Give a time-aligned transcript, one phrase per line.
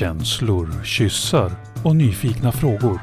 [0.00, 1.52] Känslor, kyssar
[1.84, 3.00] och nyfikna frågor.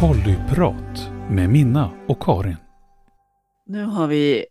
[0.00, 2.56] Pollyprat med Minna och Karin.
[3.66, 4.46] Nu har vi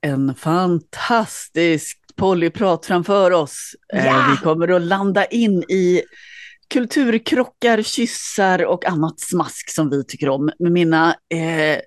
[0.00, 3.74] en fantastisk Pollyprat framför oss.
[3.94, 4.26] Eh, Ja!
[4.30, 6.02] Vi kommer att landa in i
[6.70, 10.50] kulturkrockar, kyssar och annat smask som vi tycker om.
[10.58, 11.78] Men Minna, eh,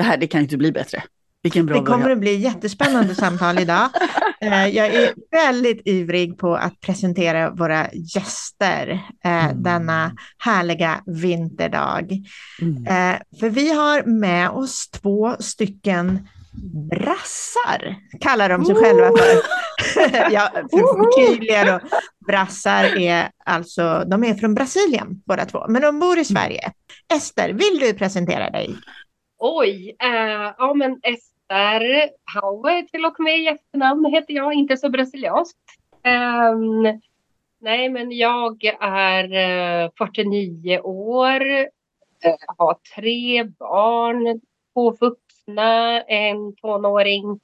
[0.00, 1.02] det här det kan inte bli bättre.
[1.42, 2.16] Vilken bra Det kommer början.
[2.18, 3.88] att bli jättespännande samtal idag.
[4.42, 12.12] Eh, Jag är väldigt ivrig på att presentera våra gäster eh, denna härliga vinterdag.
[12.62, 12.86] Mm.
[12.86, 16.28] Eh, För vi har med oss två stycken
[16.90, 19.42] brassar, kallar de sig själva för.
[20.32, 21.80] ja, för att förtydliga då.
[22.26, 26.72] Brassar är alltså, de är från Brasilien båda två, men de bor i Sverige.
[27.14, 28.76] Ester, vill du presentera dig?
[29.42, 34.90] Oj, eh, ja men Ester Power till och med i efternamn heter jag, inte så
[34.90, 35.58] brasilianskt.
[36.02, 36.54] Eh,
[37.60, 39.32] nej, men jag är
[39.84, 41.40] eh, 49 år,
[42.24, 44.40] eh, har tre barn,
[44.74, 47.40] två vuxna, en tonåring.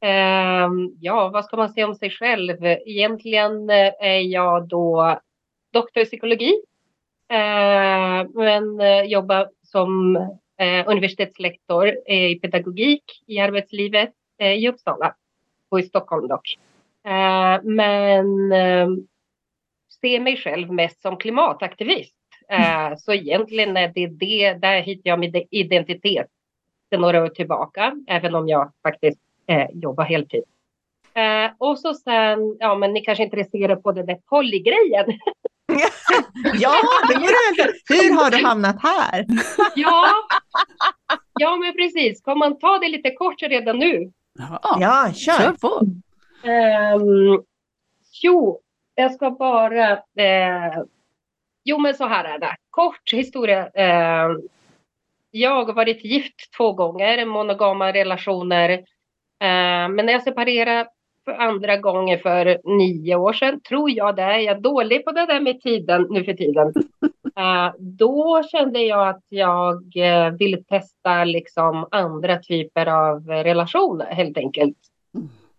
[0.00, 2.64] Ehm, ja, vad ska man säga om sig själv?
[2.86, 5.18] Egentligen eh, är jag då
[5.72, 6.62] doktor i psykologi,
[7.28, 10.18] ehm, eh, men jobbar som
[10.86, 15.14] universitetslektor eh, i pedagogik i arbetslivet eh, i Uppsala
[15.68, 16.58] och i Stockholm dock.
[17.04, 18.88] Eh, men eh,
[20.00, 22.14] ser mig själv mest som klimataktivist.
[22.48, 26.28] Eh, så egentligen är det det, där hittar jag min identitet
[26.90, 30.44] sedan några år tillbaka, även om jag faktiskt eh, jobbar heltid.
[31.14, 35.06] Eh, och så sen, ja men ni kanske är intresserade på den där polygrejen.
[36.54, 36.74] Ja,
[37.08, 37.26] det vore
[37.58, 39.26] väl Hur har du hamnat här?
[39.76, 40.12] ja,
[41.40, 42.22] ja men precis.
[42.22, 44.10] Kan man ta det lite kort redan nu?
[44.38, 45.32] Ja, Ja, kör.
[45.32, 45.80] kör på.
[46.48, 47.42] Um,
[48.22, 48.60] jo,
[48.94, 49.92] jag ska bara...
[49.92, 50.78] eh,
[51.64, 52.56] jo, men så här är det.
[52.70, 53.68] Kort historia.
[53.74, 54.28] Eh,
[55.30, 58.70] jag har varit gift två gånger, monogama relationer.
[58.70, 60.88] Eh, men när jag separerade
[61.24, 65.26] för andra gången för nio år sedan, tror jag det, jag är dålig på det
[65.26, 66.72] där med tiden nu för tiden.
[67.36, 74.38] Eh, då kände jag att jag eh, ville testa liksom andra typer av relationer helt
[74.38, 74.76] enkelt.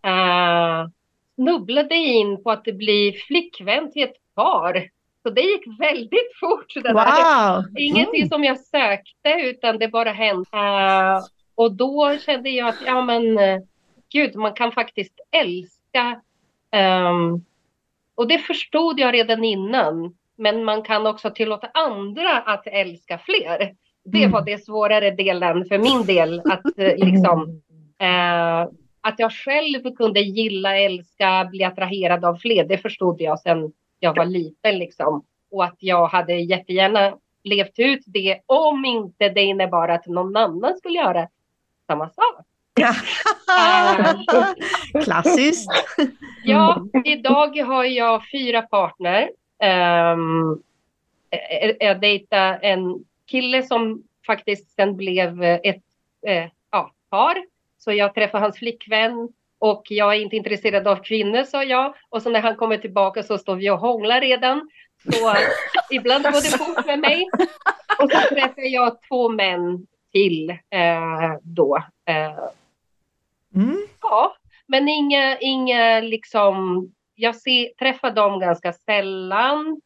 [0.07, 0.89] Uh,
[1.35, 4.87] snubblade in på att det blir flickvän till ett par.
[5.23, 6.73] Så det gick väldigt fort.
[6.83, 6.93] Det.
[6.93, 7.63] Wow!
[7.77, 10.47] Ingenting som jag sökte utan det bara hände.
[10.53, 11.19] Eh,
[11.55, 13.37] och då kände jag att ja men
[14.11, 16.21] gud man kan faktiskt älska.
[16.71, 17.45] ehm,
[18.15, 20.15] och det förstod jag redan innan.
[20.35, 23.75] Men man kan också tillåta andra att älska fler.
[24.05, 24.31] Det Mm.
[24.31, 26.41] var det svårare delen för min del.
[26.45, 27.61] Att eh, liksom
[27.99, 28.61] eh,
[29.01, 32.63] att jag själv kunde gilla, älska, bli attraherad av fler.
[32.65, 35.25] Det förstod jag sen jag var liten liksom.
[35.51, 40.75] Och att jag hade jättegärna levt ut det om inte det innebar att någon annan
[40.77, 41.27] skulle göra
[41.87, 42.45] samma sak.
[45.03, 45.71] Klassiskt.
[46.43, 49.29] Ja, idag har jag fyra partner.
[50.17, 50.63] Um,
[51.79, 55.83] jag dejtade en kille som faktiskt sen blev ett
[56.27, 57.37] eh, ja, par.
[57.77, 61.95] Så jag träffade hans flickvän och jag är inte intresserad av kvinnor sa jag.
[62.09, 64.69] Och så när han kommer tillbaka så står vi och hånglar redan.
[65.03, 65.35] Så
[65.95, 67.27] ibland går det fort med mig.
[67.99, 71.77] Och så träffar jag två män till eh, då.
[72.05, 72.45] Eh,
[73.55, 73.81] Mm.
[74.01, 74.35] Ja,
[74.67, 79.81] men inga, inga liksom, jag ser, träffar dem ganska sällan.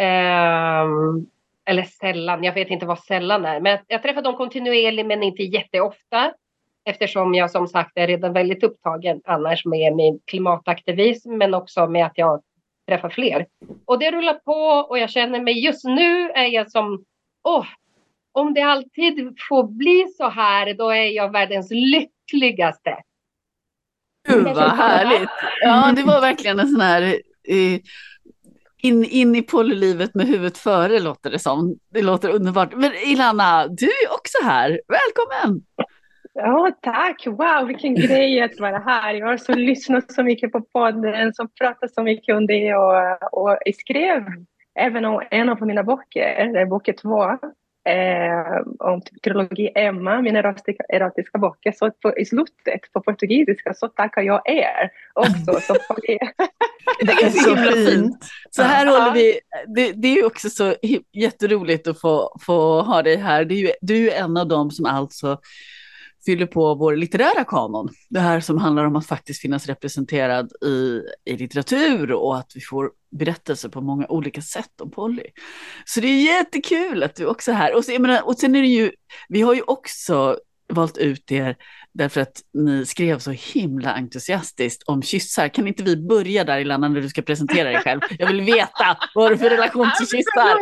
[0.00, 1.30] Um,
[1.68, 5.42] eller sällan, jag vet inte vad sällan är, men jag, träffar dem kontinuerligt men inte
[5.42, 6.32] jätteofta.
[6.84, 12.06] Eftersom jag som sagt är redan väldigt upptagen annars med min klimataktivism men också med
[12.06, 12.42] att jag
[12.88, 13.46] träffar fler.
[13.84, 17.04] Och det rullar på och jag känner mig just nu är jag som,
[17.44, 17.66] åh,
[18.32, 21.70] om det alltid får bli så här då är jag världens
[22.32, 22.96] lyckligaste.
[24.28, 25.30] Gud vad härligt.
[25.60, 27.02] Ja, det var verkligen en sån här
[27.48, 27.80] eh,
[28.82, 31.76] in, in i polylivet med huvudet före låter det som.
[31.92, 32.74] Det låter underbart.
[32.74, 34.80] Men Ilana, du är också här.
[34.88, 35.62] Välkommen!
[36.34, 37.26] Ja, tack!
[37.26, 39.14] Wow, vilken grej att vara här.
[39.14, 43.32] Jag har så lyssnat så mycket på podden, som pratat så mycket om det och,
[43.32, 44.22] och skrev
[44.78, 47.38] även om en av mina böcker, det är bok två,
[47.88, 51.72] eh, om trilogi Emma, min erotiska, erotiska böcker.
[51.72, 55.60] Så på, i slutet på portugisiska så tackar jag er också.
[55.60, 56.18] Så får det.
[57.06, 58.24] Det är så himla fint.
[58.50, 58.92] Så här Ja.
[58.92, 60.74] håller vi, det, det är ju också så
[61.12, 63.44] jätteroligt att få, få ha dig här.
[63.44, 65.38] Ju, du är en av dem som alltså
[66.26, 67.88] fyller på vår litterära kanon.
[68.08, 72.60] Det här som handlar om att faktiskt finnas representerad i, i litteratur och att vi
[72.60, 75.24] får berättelser på många olika sätt om Polly.
[75.84, 77.76] Så det är jättekul att du också är här.
[77.76, 78.92] Och, så, jag menar, och sen är det ju,
[79.28, 80.38] vi har ju också
[80.72, 81.56] valt ut er
[81.94, 85.48] därför att ni skrev så himla entusiastiskt om kyssar.
[85.48, 88.00] Kan inte vi börja där Ilana när du ska presentera dig själv?
[88.18, 90.58] Jag vill veta vad du för relation till kyssar.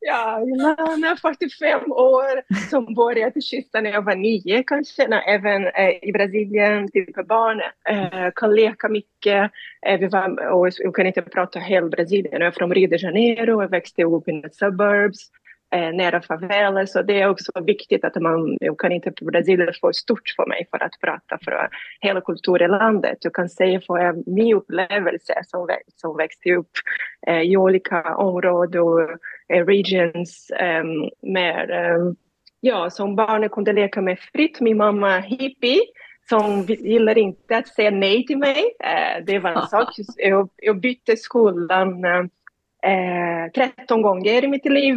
[0.00, 5.66] Ja, Ilana, är 45 år, som började kyssa när jag var nio kanske, när även
[5.66, 9.50] eh, i Brasilien, typ barn eh, kan leka mycket.
[9.86, 12.96] Eh, vi var, och jag kan inte prata hela Brasilien, jag är från Rio de
[12.96, 15.30] Janeiro, jag växte upp i suburbs
[15.76, 16.86] eh, nära faveler.
[16.86, 20.66] Så det är också viktigt att man, jag kan inte, Brasilien för stort för mig
[20.70, 21.68] för att prata för
[22.00, 23.18] hela kulturen i landet.
[23.20, 26.70] Jag kan säga för min upplevelse som, som växte upp
[27.26, 29.00] eh, i olika områden och
[29.52, 30.84] eh, regions eh,
[31.22, 32.12] med, eh,
[32.60, 34.60] ja, som barnen kunde leka med fritt.
[34.60, 35.80] Min mamma hippie
[36.28, 38.76] som gillar inte att säga nej till mig.
[38.84, 39.88] Eh, det var en sak.
[40.16, 42.04] Jag, jag bytte skolan
[42.86, 44.96] eh, 13 gånger i mitt liv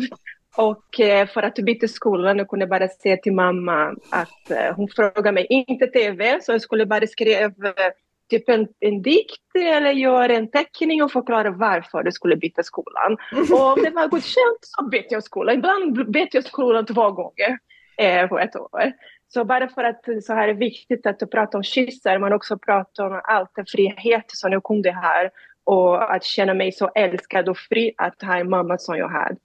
[0.58, 4.88] och eh, för att byta skolan jag kunde bara säga till mamma att eh, hon
[4.88, 7.92] frågade mig, inte tv, så jag skulle bara skriva eh,
[8.30, 13.14] typ en, en dikt eller göra en teckning och förklara varför du skulle byta skolan.
[13.32, 15.56] Och det var godkänt så bytte jag skolan.
[15.56, 17.60] Ibland bytte jag skolan två gånger
[17.98, 18.92] eh, på ett år.
[19.28, 23.06] Så bara för att så här är viktigt att prata om kyssar, men också prata
[23.06, 25.30] om allt den frihet som jag kunde ha
[25.64, 29.36] och att känna mig så älskad och fri att ha en mamma som jag hade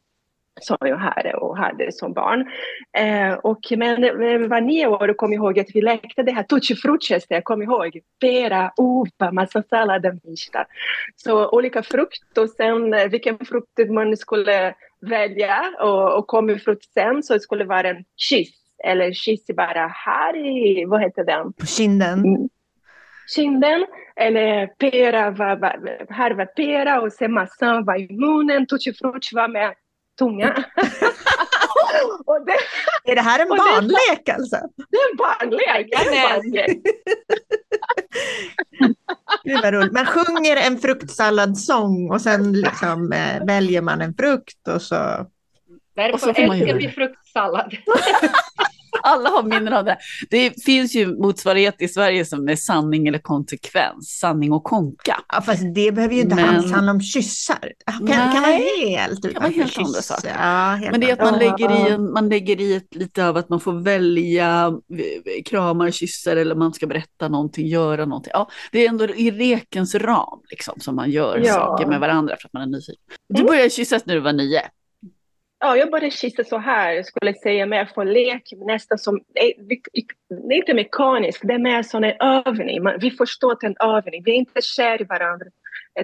[0.61, 2.51] som jag hade och hade som barn.
[2.99, 4.01] Eh, och men
[4.49, 8.01] var nio år kom ihåg att vi lekte det här tutti frutti, jag kommer ihåg.
[8.21, 10.67] Pera, uva, massa sallad mista.
[11.17, 16.93] Så olika frukt och sen eh, vilken frukt man skulle välja och, och kom frukt
[16.93, 18.55] sen så det skulle vara en kyss
[18.85, 21.53] eller kyss bara här i, vad heter den?
[21.53, 22.19] På kinden.
[22.19, 22.49] Mm.
[23.35, 23.87] Kinden
[24.17, 25.57] eller pera var,
[26.13, 29.75] här var pera och sen massan var i munnen, tutti frutti var med
[30.19, 30.49] tunga.
[32.27, 32.59] och det,
[33.11, 34.57] är det här en barnlek alltså?
[34.77, 35.89] Det är en barnlek.
[35.91, 36.79] Det är en barnlek.
[39.93, 45.27] Man sjunger en fruktsalladssång och sen liksom, eh, väljer man en frukt och så...
[45.97, 47.77] Därför älskar vi fruktsallad.
[49.07, 49.99] Alla har minnen av det.
[50.31, 54.19] Det finns ju motsvarighet i Sverige som är sanning eller konsekvens.
[54.21, 55.21] Sanning och konka.
[55.33, 56.57] Ja, fast det behöver ju inte Men...
[56.57, 57.73] alls handla om kyssar.
[57.87, 58.33] Kan, Nej.
[58.33, 60.33] kan vara helt utan helt andra saker.
[60.39, 63.29] Ja, helt Men det är att man lägger, i en, man lägger i ett, lite
[63.29, 64.73] av att man får välja
[65.45, 68.31] kramar, kyssar eller man ska berätta någonting, göra någonting.
[68.35, 71.55] Ja, det är ändå i rekens ram liksom, som man gör ja.
[71.55, 73.03] saker med varandra för att man är nyfiken.
[73.29, 73.47] Du mm.
[73.47, 74.63] började kyssas när du var nio
[75.65, 80.55] ja, jag började kissa så här, jag skulle säga mer för lek, nästan som, det
[80.55, 82.87] är inte mekaniskt, det är mer som en övning.
[83.01, 85.47] vi förstår att det är en övning, vi är inte kär i varandra.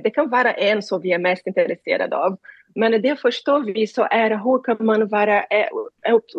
[0.02, 2.38] Det kan vara en som vi är mest intresserade av.
[2.74, 5.68] Men det förstår vi så är hur kan man vara, eh,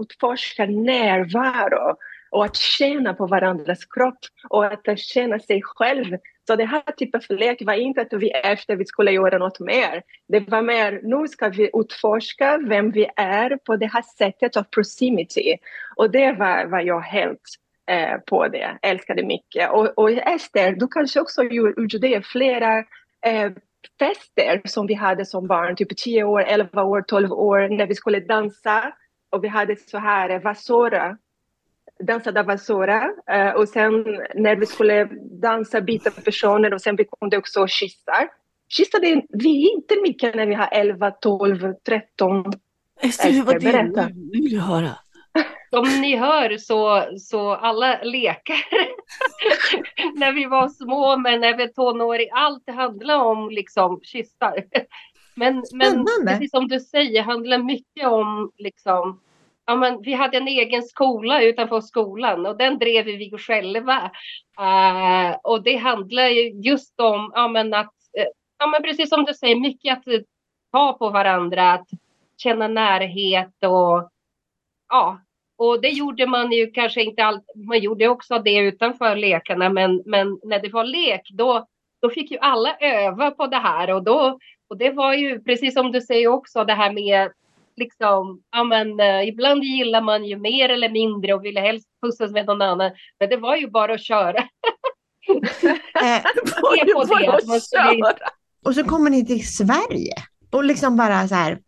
[0.01, 1.95] utforska närvaro
[2.31, 4.19] och att känna på varandras kropp
[4.49, 6.17] och att känna sig själv
[6.51, 9.59] så det här typen av lek var inte att vi efter vi skulle göra något
[9.59, 10.03] mer.
[10.27, 14.63] Det var mer, nu ska vi utforska vem vi är på det här sättet av
[14.63, 15.57] proximity.
[15.95, 17.41] Och det var, var jag helt
[17.89, 19.71] eh, på det, älskade mycket.
[19.71, 22.77] Och, och Ester, du kanske också gjorde det, flera
[23.25, 23.51] eh,
[23.99, 27.95] fester som vi hade som barn, typ 10 år, 11 år, 12 år, när vi
[27.95, 28.93] skulle dansa.
[29.29, 31.17] Och vi hade så här eh, vasora
[32.01, 33.91] dansade Vasora eh, och sen
[34.35, 35.09] när vi skulle
[35.41, 38.29] dansa byta personer och sen vi kunde också kyssa.
[38.69, 42.45] Kyssade vi inte mycket när vi har 11, 12, 13.
[43.01, 43.83] Ester, hur var det?
[44.13, 44.89] Nu vill jag höra.
[45.69, 48.65] Som ni hör så, så alla lekar
[50.19, 54.63] när vi var små, men när vi var tonåringar, allt handlar om liksom kyssar.
[55.35, 59.19] Men, men precis som du säger, handlar mycket om liksom
[59.65, 64.11] ja, men vi hade en egen skola utanför skolan och den drev vi själva.
[64.59, 66.27] Uh, och det handlar
[66.65, 68.27] just om ja, men att, eh,
[68.59, 70.03] ja, men precis som du säger, mycket att
[70.71, 71.87] ta på varandra, att
[72.37, 74.11] känna närhet och
[74.89, 75.21] ja,
[75.57, 77.45] och det gjorde man ju kanske inte allt.
[77.55, 81.67] Man gjorde också det utanför lekarna, men, men när det var lek, då,
[82.01, 84.39] då fick ju alla öva på det här och då
[84.71, 87.31] och det var ju precis som du säger också det här med
[87.75, 92.31] liksom, ja men uh, ibland gillar man ju mer eller mindre och vill helst pussas
[92.31, 92.91] med någon annan.
[93.19, 94.37] Men det var ju bara att köra.
[96.01, 98.13] Eh, det var ju bara att köra.
[98.65, 100.13] Och så kommer ni till Sverige
[100.51, 101.59] och liksom bara så här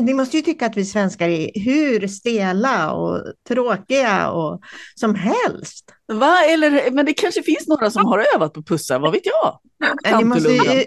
[0.00, 4.60] Ni måste ju tycka att vi svenskar är hur stela och tråkiga och
[4.94, 5.94] som helst.
[6.12, 6.44] Va?
[6.48, 9.58] Eller, men det kanske finns några som har övat på pussar, vad vet jag?
[10.04, 10.86] Ja, det, måste ju, Tantolundan.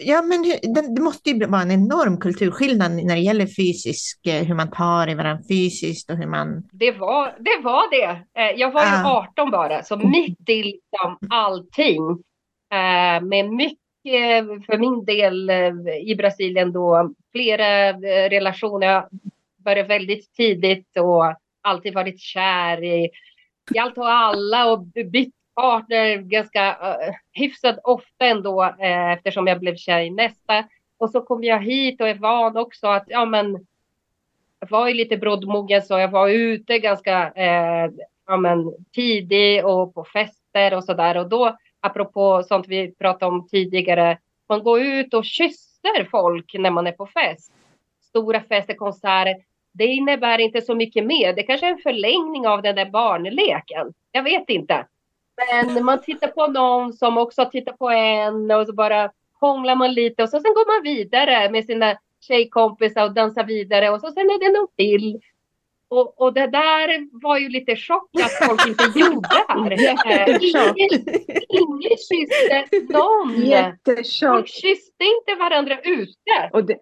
[0.00, 4.42] ja, men det, det måste ju vara en enorm kulturskillnad när det gäller fysisk, eh,
[4.44, 6.62] hur man tar i varandra fysiskt och hur man...
[6.72, 7.62] Det var det.
[7.64, 8.10] Var det.
[8.40, 9.26] Eh, Jag var ju Ah.
[9.30, 12.02] 18 bara, så mitt i liksom allting.
[12.72, 18.86] Eh, Med mycket, Eh, för min del eh, i Brasilien då, flera eh, relationer.
[18.86, 19.08] Jag
[19.56, 23.10] började väldigt tidigt och alltid varit kär i,
[23.74, 29.60] i allt och alla och bytt partner ganska uh, hyfsat ofta ändå uh, eftersom jag
[29.60, 30.64] blev kär i nästa.
[30.98, 33.66] Och så kom jag hit och är van också att ja men
[34.60, 37.92] jag var ju lite brådmogen så jag var ute ganska uh,
[38.26, 41.16] ja, men, tidig och på fester och sådär.
[41.16, 41.56] Och då,
[41.86, 46.92] apropå sånt vi pratade om tidigare, man går ut och kysser folk när man är
[46.92, 47.52] på fest.
[48.08, 49.36] Stora fester, konserter.
[49.72, 51.32] Det innebär inte så mycket mer.
[51.32, 53.92] Det kanske är en förlängning av den där barnleken.
[54.12, 54.86] Jag vet inte.
[55.52, 59.94] Men man tittar på någon som också tittar på en och så bara hånglar man
[59.94, 64.10] lite och så sen går man vidare med sina tjejkompisar och dansar vidare och så
[64.10, 65.20] sen är det någon till.
[65.88, 70.30] Och, och det där var ju lite chock att folk inte gjorde här.
[70.30, 70.36] Eh.
[71.48, 73.32] Ingen, kysste någon.
[73.32, 74.48] Folk Jättechock.
[74.48, 76.50] kysste inte varandra ute.
[76.52, 76.78] Och det,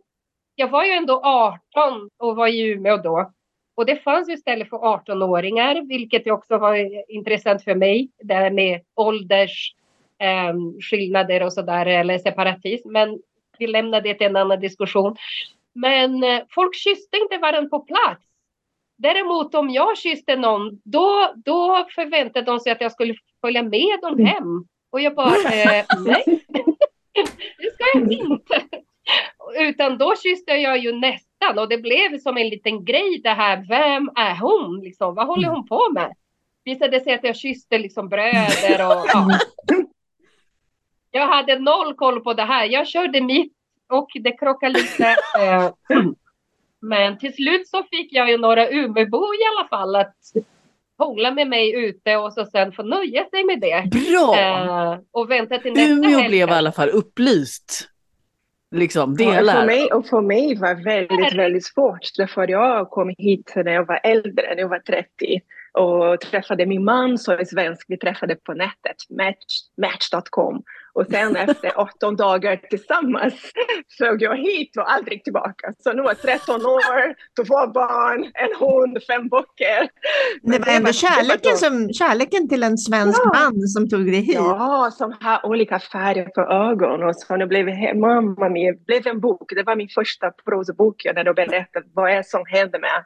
[0.54, 3.30] Jag var ju ändå 18 och var i Umeå då.
[3.76, 8.11] Och det fanns ju ställe för 18-åringar, vilket också var intressant för mig.
[8.23, 9.75] Det här med ålders
[10.18, 10.54] eh,
[10.90, 12.92] skillnader och sådär, eller separatism.
[12.92, 13.18] Men
[13.58, 15.16] vi lämnar det till en annan diskussion.
[15.75, 18.25] Men eh, folk kysste inte varandra på plats.
[19.04, 24.00] Däremot om jag kysste någon, då, då förväntade de sig att jag skulle följa med
[24.02, 24.64] dem hem.
[24.90, 26.25] Och jag bara, eh, nej,
[27.58, 28.62] det ska jag inte.
[29.58, 33.64] Utan då kysste jag ju nästan och det blev som en liten grej det här.
[33.68, 34.80] Vem är hon?
[34.80, 36.12] Liksom, vad håller hon på med?
[36.64, 39.38] Visade sig att jag kysste liksom bröder och ja.
[41.11, 42.64] Jag hade noll koll på det här.
[42.64, 43.52] Jag körde mitt
[43.88, 45.16] och det krockade lite.
[45.40, 45.70] eh,
[46.84, 50.16] Men till slut så fick jag ju några Umeåbor i alla fall att
[50.98, 53.90] hångla med mig ute och så sen få nöja sig med det.
[53.90, 54.38] Bra!
[54.38, 56.28] Eh, och vänta till nästa Umeå helg.
[56.28, 57.88] blev i alla fall upplyst.
[58.70, 59.66] Liksom, och för, delar.
[59.66, 62.16] mig, och för mig var väldigt, väldigt svårt.
[62.16, 65.06] Därför jag kom hit när jag var äldre, när jag var 30
[65.72, 67.86] och träffade min man som är svensk.
[67.88, 70.62] Vi träffade på nätet, match, match.com.
[70.94, 73.34] Och sen efter 18 dagar tillsammans
[73.96, 75.72] flög jag hit och aldrig tillbaka.
[75.78, 79.88] Så nu är jag 13 år, två barn, en hund, fem böcker.
[80.42, 83.30] Det var ändå kärleken, som, kärleken till en svensk Ja.
[83.40, 84.34] man som tog dig hit.
[84.34, 87.02] Ja, som har olika färger på ögon.
[87.02, 89.52] Och så nu blev mamma mia, blev en bok.
[89.54, 93.04] Det var min första prosbok när de berättade vad är som hände med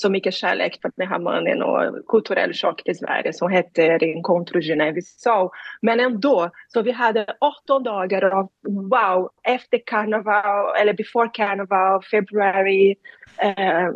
[0.00, 4.60] så mycket kärlek för den här mannen och kulturell chock i Sverige som hette Encontro
[4.60, 5.50] Genève Sau.
[5.82, 12.96] Men ändå, så vi hade 18 dagar av wow, efter karneval eller before karneval, februari.
[13.36, 13.88] Eh,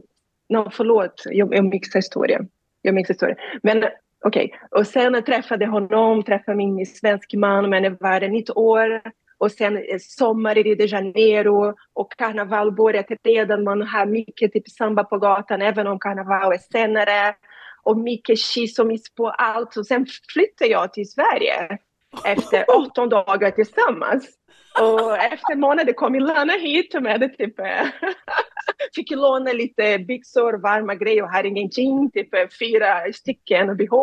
[0.49, 2.49] no, förlåt, jag, jag mixar historien.
[2.83, 3.39] Jag mixar historien.
[3.63, 3.85] Men
[4.25, 4.81] okej, okay.
[4.81, 9.03] och sen träffade honom, träffade min svensk man, men det var ett nytt år.
[9.43, 13.65] Och sen eh, sommar i Rio de Janeiro och karneval började redan.
[13.65, 17.35] Man har mycket typ samba på gatan, även om karneval är senare.
[17.83, 19.77] Och mycket kyss och miss på allt.
[19.77, 21.79] Och sen flyttade jag till Sverige
[22.25, 24.29] efter 18 dagar tillsammans.
[24.81, 27.87] Och efter månader kom Ilana hit med typ, eh,
[28.95, 33.95] fick låna lite byxor, varma grejer och hade ingenting, typ eh, fyra stycken bh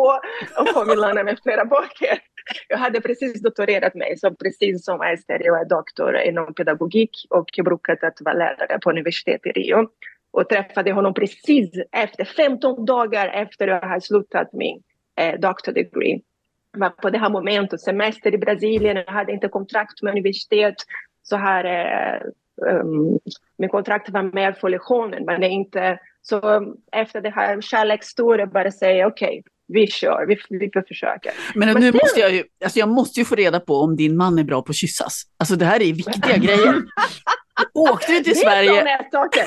[0.58, 2.18] och kom Ilana med flera böcker.
[2.68, 7.48] Jag hade precis doktorerat mig, så precis som Ester, jag är doktor inom pedagogik och
[7.52, 9.88] jag brukade att vara lärare på universitetet i Rio.
[10.32, 14.82] Och träffade honom precis efter, 15 dagar efter jag hade slutat min
[15.16, 16.20] eh, doctor degree
[16.72, 20.74] var på det här momentet, semester i Brasilien, jag hade inte kontrakt med universitet.
[21.22, 22.20] Så här, eh,
[22.80, 23.18] um,
[23.58, 25.98] min kontrakt var mer för lektionen, men det är inte...
[26.22, 31.30] Så efter det här kärlekshistorien bara säga okej, okay, vi kör, vi, vi får försöka.
[31.54, 33.96] Men, Men nu sen- måste jag ju, alltså jag måste ju få reda på om
[33.96, 35.22] din man är bra på att kyssas.
[35.38, 36.74] Alltså det här är viktiga grejer.
[37.74, 38.68] Åkte du till det är Sverige?
[38.80, 39.44] sådana saker.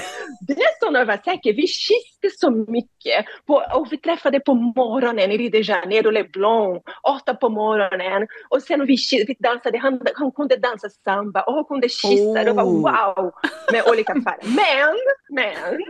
[0.48, 1.54] Det är sådana var säker.
[1.54, 3.26] Vi kysste så mycket.
[3.48, 6.80] På, och vi träffade på morgonen i Rio de Janeiro, Leblon,
[7.16, 8.28] åtta på morgonen.
[8.50, 12.44] Och sen vi, vi dansade, han, han kunde dansa samba och han kunde kyssa.
[12.44, 12.82] Det var Oh.
[12.82, 13.32] wow!
[13.72, 14.56] Med olika färger.
[14.56, 14.96] Men,
[15.30, 15.82] men,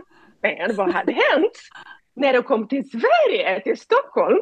[0.42, 1.52] men vad hade hänt?
[2.14, 4.38] När jag kom till Sverige, till Stockholm,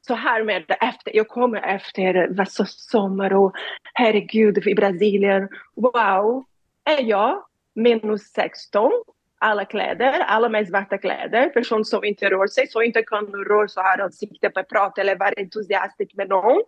[0.00, 3.52] så här med efter, jag kommer efter, det var så sommar och
[3.94, 6.44] herregud i Brasilien, wow,
[6.84, 7.44] är jag
[7.74, 8.92] minus 16.
[9.40, 11.48] Alla kläder, alla med svarta kläder.
[11.48, 15.16] Person som inte rör sig, som inte kan röra så här ansikte på prat eller
[15.16, 16.62] vara entusiastisk med någon.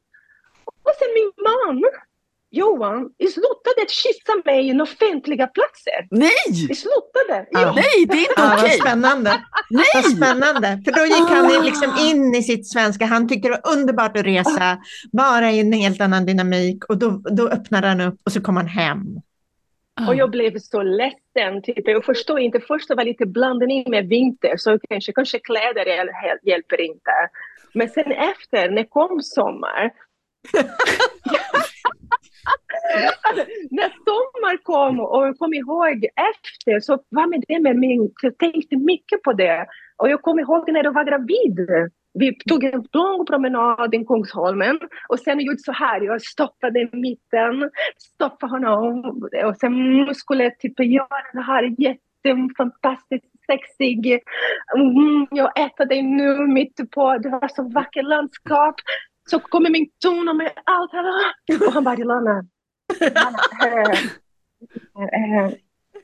[0.64, 1.82] Och sen min man,
[2.52, 6.06] Johan, slutade att kyssa mig i offentliga platser.
[6.10, 6.66] Nej!
[6.68, 7.46] Det slutade.
[7.50, 7.72] Ja.
[7.76, 8.78] Nej, det är inte vad okej!
[8.80, 9.30] spännande.
[9.70, 10.02] Vad Nej!
[10.16, 10.82] spännande.
[10.84, 13.06] För då gick han in, liksom in i sitt svenska.
[13.06, 14.78] Han tyckte det var underbart att resa,
[15.12, 16.84] vara i en helt annan dynamik.
[16.84, 19.04] Och då, då öppnade han upp och så kom han hem.
[20.08, 21.62] Och jag blev så ledsen.
[21.62, 21.88] Typ.
[21.88, 22.60] Jag förstår inte.
[22.60, 27.10] Först var det lite blandning med vinter, så kanske, kanske kläder hjäl- hjälper inte.
[27.74, 29.90] Men sen efter, när kom sommar.
[33.70, 38.38] när sommar kom och jag kom ihåg efter så var med det med min, jag
[38.38, 39.66] tänkte mycket på det.
[39.96, 41.68] Och jag kommer ihåg när jag var gravid.
[42.14, 44.78] Vi tog en lång promenad i Kungsholmen
[45.08, 46.00] och sen gjorde så här.
[46.00, 49.74] Jag stoppade i mitten, stoppade honom och sen
[50.14, 54.20] skulle jag typ göra det här jättefantastiskt sexig.
[54.76, 58.74] Mm, jag äter dig nu mitt på, det var så vackert landskap.
[59.30, 60.90] Så kommer min ton med allt.
[61.66, 62.44] Och han bara, Ilana,
[63.00, 63.90] eh,
[65.20, 65.52] eh,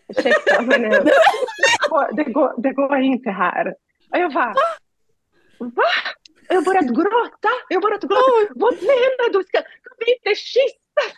[0.09, 1.05] ursäkta men eh,
[2.13, 3.67] det, går, det går inte här.
[4.13, 4.55] Och jag bara,
[5.59, 5.93] va?
[6.49, 7.53] Jag började gråta.
[7.69, 8.53] Jag började gråta.
[8.55, 9.43] Vad menar du?
[9.43, 11.13] Ska, kan vi inte kyssas?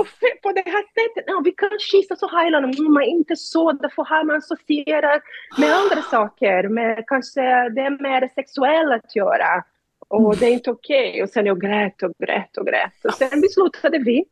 [0.00, 0.06] Och
[0.42, 4.24] på det här sättet, ja, vi kan kyssas och heila men inte så, därför har
[4.24, 5.20] man associerar
[5.58, 9.64] med andra saker, med kanske det är mer sexuellt att göra.
[10.08, 11.22] Och det är inte okej.
[11.22, 13.04] Och sen jag grät och grät och grät.
[13.04, 14.24] Och sen beslutade vi.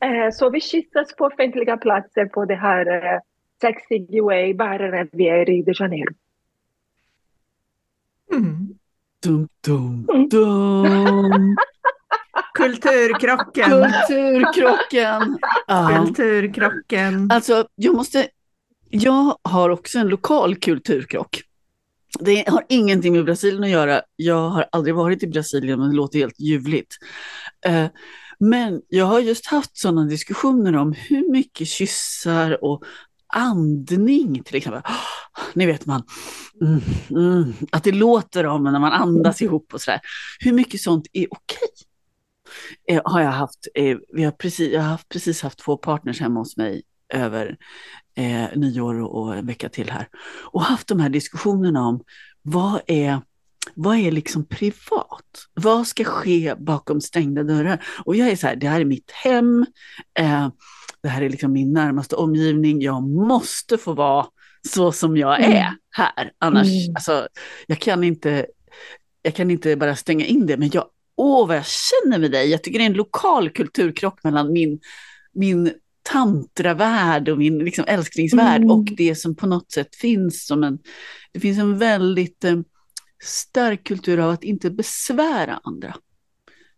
[0.00, 3.20] Eh, så vi kyssas på offentliga platser på det här eh,
[3.60, 6.14] sexy way, bara när vi är i de Janeiro.
[8.32, 8.68] Mm.
[9.22, 11.56] Dum, dum, dum.
[12.54, 13.70] Kulturkrocken.
[13.70, 15.38] Kulturkrocken.
[15.66, 16.04] Ja.
[16.04, 17.30] Kulturkrocken.
[17.30, 18.28] Alltså, jag måste...
[18.90, 21.42] Jag har också en lokal kulturkrock.
[22.20, 24.02] Det har ingenting med Brasilien att göra.
[24.16, 26.96] Jag har aldrig varit i Brasilien, men det låter helt ljuvligt.
[27.66, 27.86] Eh,
[28.38, 32.84] Men jag har just haft sådana diskussioner om hur mycket kyssar och
[33.34, 34.82] andning till exempel.
[35.54, 36.02] Ni vet man,
[36.60, 40.00] mm, mm, att det låter om när man andas ihop och sådär.
[40.40, 41.68] Hur mycket sånt är okej?
[42.90, 46.20] Eh, har jag haft, eh, vi har precis, jag har haft, precis haft två partners
[46.20, 46.82] hemma hos mig
[47.14, 47.56] över
[48.16, 50.08] eh, nyår och en vecka till här.
[50.44, 52.00] Och haft de här diskussionerna om
[52.42, 53.20] vad är,
[53.74, 55.46] vad är liksom privat?
[55.54, 57.84] Vad ska ske bakom stängda dörrar?
[58.04, 59.66] Och jag är så här, det här är mitt hem.
[60.18, 60.48] Eh,
[61.02, 62.82] det här är liksom min närmaste omgivning.
[62.82, 64.26] Jag måste få vara
[64.68, 66.32] så som jag är här.
[66.38, 66.94] Annars, Mm.
[66.94, 67.28] alltså,
[67.66, 68.46] jag kan inte,
[69.22, 70.84] jag kan inte bara stänga in det, men jag,
[71.16, 72.50] åh vad jag känner med dig.
[72.50, 74.80] Jag tycker det är en lokal kulturkrock mellan min,
[75.32, 75.72] min
[76.12, 78.70] tantravärld och min liksom, älsklingsvärld Mm.
[78.70, 80.78] och det som på något sätt finns som en,
[81.32, 82.56] det finns en väldigt eh,
[83.24, 85.94] stark kultur av att inte besvära andra.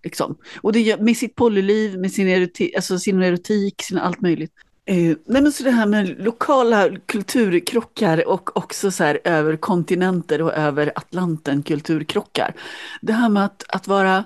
[0.05, 0.39] Liksom.
[0.61, 4.53] Och det gör, med sitt polyliv, med sin, erotik, alltså sin erotik, sin allt möjligt.
[4.89, 10.43] Eh, nej men så det här med lokala kulturkrockar och också så här över kontinenter
[10.43, 12.55] och över Atlanten kulturkrockar.
[13.01, 14.25] Det här med att, att, vara,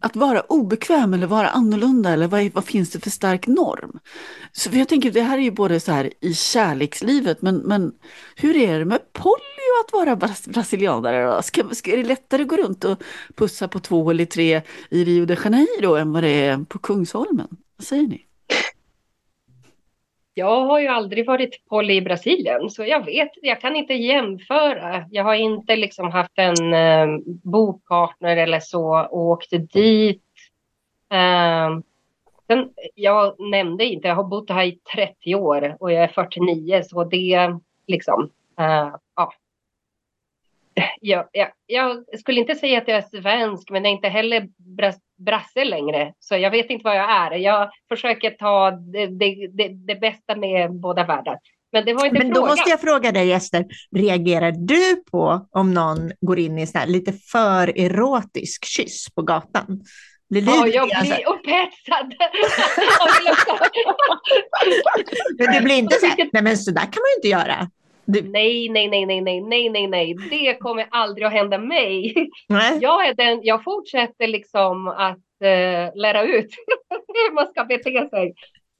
[0.00, 3.98] att vara obekväm eller vara annorlunda eller vad, är- vad finns det för stark norm?
[4.52, 7.92] Så jag tänker, det här är ju både så här i kärlekslivet, men, men
[8.36, 11.42] hur är det med polio att vara bras- brasilianare då?
[11.42, 13.02] Ska, ska, är det lättare att gå runt och
[13.36, 17.48] pussa på två eller tre i Rio de Janeiro än vad det är på Kungsholmen?
[17.76, 18.24] Vad säger ni?
[20.38, 25.04] Jag har ju aldrig varit poly i Brasilien, så jag vet Jag kan inte jämföra.
[25.10, 27.06] Jag har inte liksom haft en eh,
[27.42, 30.22] bokpartner eller så och åkt dit.
[31.10, 31.78] Eh,
[32.46, 36.82] sen, jag nämnde inte, jag har bott här i 30 år och jag är 49,
[36.84, 39.32] så det liksom, eh, ja.
[41.00, 44.48] Jag, jag, jag skulle inte säga att jag är svensk, men jag är inte heller
[44.76, 46.12] bras, brasse längre.
[46.18, 47.30] Så jag vet inte vad jag är.
[47.36, 51.38] Jag försöker ta det, det, det, det bästa med båda världar.
[51.72, 52.50] Men det var inte Men då frågan.
[52.50, 53.64] måste jag fråga dig Ester,
[53.96, 59.22] reagerar du på om någon går in i sån här lite för erotisk kyss på
[59.22, 59.80] gatan?
[60.30, 62.06] Blir Ja, jag blir upphetsad.
[63.20, 63.58] Vill också-
[65.38, 67.70] Men du blir inte så här, nej men så där kan man ju inte göra.
[68.12, 68.22] Du...
[68.22, 72.14] Nej, nej, nej, nej, nej, nej, nej, nej, det kommer aldrig att hända mig.
[72.48, 72.78] Nej.
[72.80, 76.48] Jag, är den, jag fortsätter liksom att eh, lära ut
[77.08, 78.34] hur man ska bete sig.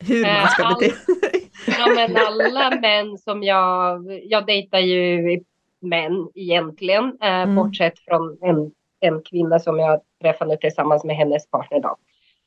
[0.04, 1.50] Hur man ska eh, bete sig.
[1.78, 5.40] ja, men alla män som jag, jag dejtar ju
[5.80, 7.54] män egentligen, eh, mm.
[7.54, 11.80] bortsett från en, en kvinna som jag träffade tillsammans med hennes partner.
[11.80, 11.96] Då.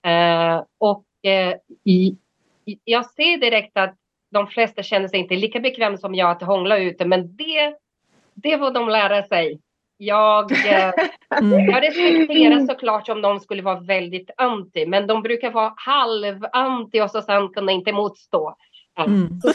[0.09, 2.17] Eh, och eh, i,
[2.83, 3.95] jag ser direkt att
[4.31, 7.75] de flesta känner sig inte lika bekväma som jag att hångla ute, men det,
[8.33, 9.59] det får de lära sig.
[9.97, 10.93] Jag, eh,
[11.39, 11.69] Mm.
[11.69, 17.11] jag respekterar såklart om de skulle vara väldigt anti, men de brukar vara halv-anti och
[17.11, 18.55] så sen kunna inte motstå.
[18.97, 19.41] Mm.
[19.41, 19.53] Så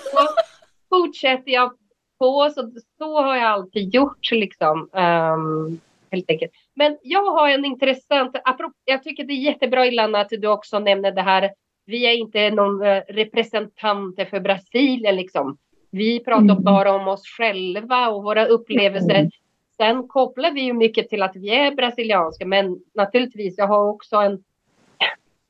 [0.88, 1.72] fortsätter jag
[2.18, 4.90] på, så, så har jag alltid gjort liksom.
[4.94, 6.52] ehm, helt enkelt.
[6.74, 10.78] Men jag har en intressant, apropå, jag tycker det är jättebra Ilana att du också
[10.78, 11.50] nämner det här,
[11.86, 15.58] vi är inte någon eh, representanter för Brasilien liksom.
[15.90, 16.62] Vi pratar Mm.
[16.64, 19.30] bara om oss själva och våra upplevelser.
[19.76, 24.16] Sen kopplar vi ju mycket till att vi är brasilianska, men naturligtvis, jag har också
[24.16, 24.44] en,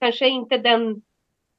[0.00, 1.02] kanske inte den,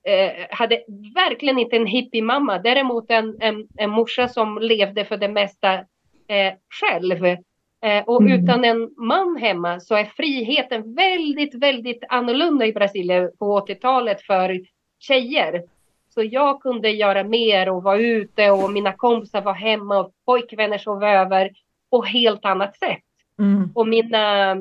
[0.04, 0.84] eh, hade
[1.16, 5.74] verkligen inte en hippiemamma, däremot en, en, en morsa som levde för det mesta
[6.28, 7.38] eh, själv.
[7.82, 8.44] Eh, och Mm.
[8.44, 14.62] utan en man hemma så är friheten väldigt, väldigt annorlunda i Brasilien på 80-talet för
[15.00, 15.63] tjejer.
[16.10, 20.78] Så jag kunde göra mer och vara ute och mina kompisar var hemma och pojkvänner
[20.78, 21.52] sov över
[21.90, 23.04] på helt annat sätt.
[23.40, 23.72] Mm.
[23.76, 24.56] Och mina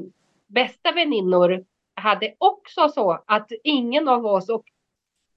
[0.46, 4.64] bästa väninnor hade också så att ingen av oss, och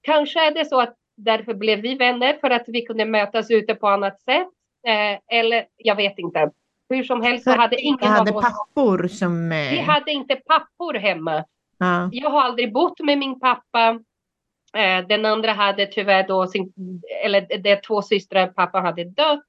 [0.01, 3.75] kanske är det så att därför blev vi vänner för att vi kunde mötas ute
[3.75, 4.47] på annat sätt.
[4.87, 6.51] Eh, eller jag vet inte.
[6.89, 9.51] Hur som helst så hade ingen hade av oss, pappor som...
[9.51, 11.45] eh, vi hade inte pappor hemma.
[11.77, 12.09] ja.
[12.11, 13.99] Jag har aldrig bott med min pappa.
[14.77, 16.73] Eh, den andra hade tyvärr då sin,
[17.25, 19.43] eller det är två systrar, pappa hade dött.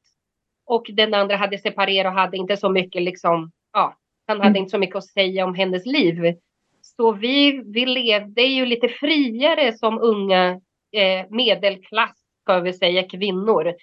[0.67, 4.57] Och den andra hade separerat och hade inte så mycket liksom, ja, han hade Mm.
[4.61, 6.37] inte så mycket att säga om hennes liv.
[6.83, 10.51] Så vi, vi levde ju lite friare som unga
[10.93, 13.75] eh, medelklass, ska vi säga, kvinnor.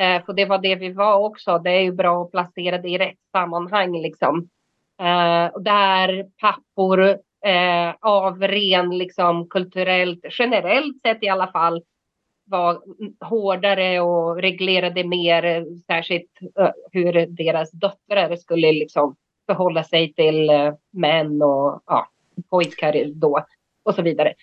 [0.00, 1.58] Eh, för det var det vi var också.
[1.58, 4.48] Det är ju bra att placera det i rätt sammanhang liksom.
[5.00, 7.08] Eh, där pappor
[7.46, 11.82] eh, av ren liksom kulturellt, generellt sett i alla fall,
[12.44, 12.82] var
[13.20, 20.74] hårdare och reglerade mer, särskilt eh, hur deras döttrar skulle liksom förhålla sig till eh,
[20.90, 22.08] män och ja,
[22.50, 23.44] pojkar då
[23.82, 24.34] och så vidare.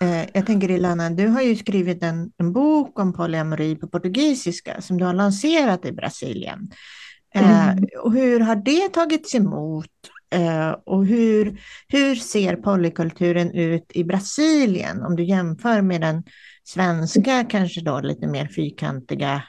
[0.00, 4.80] Eh, jag tänker Ilana, du har ju skrivit en, en bok om polyamori på portugisiska
[4.80, 6.70] som du har lanserat i Brasilien.
[7.34, 7.84] Eh, Mm.
[8.02, 9.90] och hur har det tagits emot?
[10.30, 16.22] Eh, och hur, hur ser polykulturen ut i Brasilien om du jämför med den
[16.64, 19.42] svenska, kanske då lite mer fyrkantiga,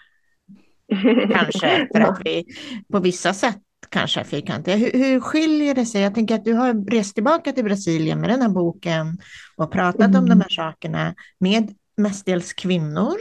[1.34, 2.46] kanske för att vi
[2.92, 3.58] på vissa sätt
[3.90, 4.76] kanske fyrkantiga.
[4.76, 6.02] Hur, hur skiljer det sig?
[6.02, 9.18] Jag tänker att du har rest tillbaka till Brasilien med den här boken
[9.58, 10.30] och pratat om Mm.
[10.30, 13.14] de här sakerna med mestadels kvinnor,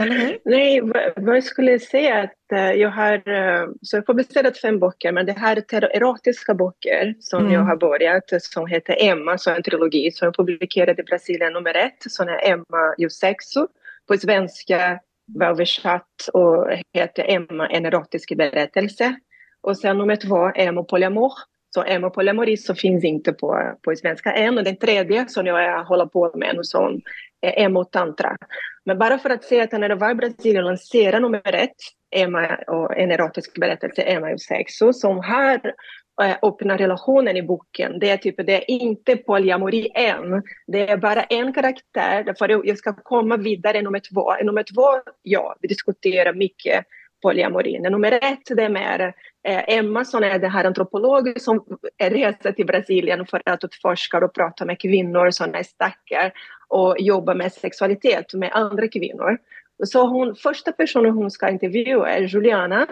[0.00, 0.38] eller hur?
[0.44, 0.80] Nej,
[1.16, 5.12] vad jag skulle säga att eh, jag har eh, så jag har publicerat fem böcker,
[5.12, 7.52] men det här är erotiska böcker som Mm.
[7.52, 11.74] jag har börjat, som heter Emma, så en trilogi som jag publicerade i Brasilien nummer
[11.76, 13.66] ett, som är Emma ju sexo.
[14.08, 19.14] På svenska var översatt och heter Emma, en erotisk berättelse.
[19.60, 21.32] Och sen nummer två, Emma polyamor.
[21.74, 24.58] Så emo polyamori så finns inte på, på svenska än.
[24.58, 27.00] Och den tredje som jag håller på med nu som
[27.40, 28.36] är emo tantra.
[28.84, 31.76] Men bara för att säga att när det var i Brasilien lanserade nummer ett,
[32.16, 35.74] Emma och en erotisk berättelse, Emma och sexo, som har
[36.22, 37.98] eh, öppna relationen i boken.
[37.98, 40.42] Det är, typ, det är inte polyamori än.
[40.66, 42.34] Det är bara en karaktär.
[42.38, 44.34] För jag ska komma vidare nummer två.
[44.44, 46.84] Nummer två, ja, vi diskuterar mycket
[47.22, 47.82] polyamorin.
[47.82, 49.14] Nummer ett, det är mer
[49.48, 51.64] eh, Emma som är den här antropologen som
[52.02, 56.32] reser till Brasilien för att utforska och prata med kvinnor som är stackar
[56.68, 59.38] och jobba med sexualitet med andra kvinnor.
[59.84, 62.86] Så hon, första personen hon ska intervjua är Juliana.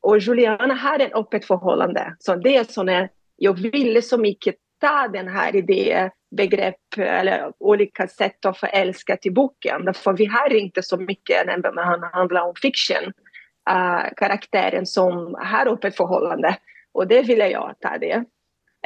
[0.00, 2.16] Och Juliana har ett öppet förhållande.
[2.18, 8.44] Så det är jag ville så mycket ta den här idén, begrepp eller olika sätt
[8.44, 9.84] att förälska till boken.
[9.84, 13.12] Därför vi har inte så mycket när det handlar om fiction.
[13.70, 16.56] Uh, karaktären som har öppet förhållande.
[16.92, 18.24] Och det ville jag ta det.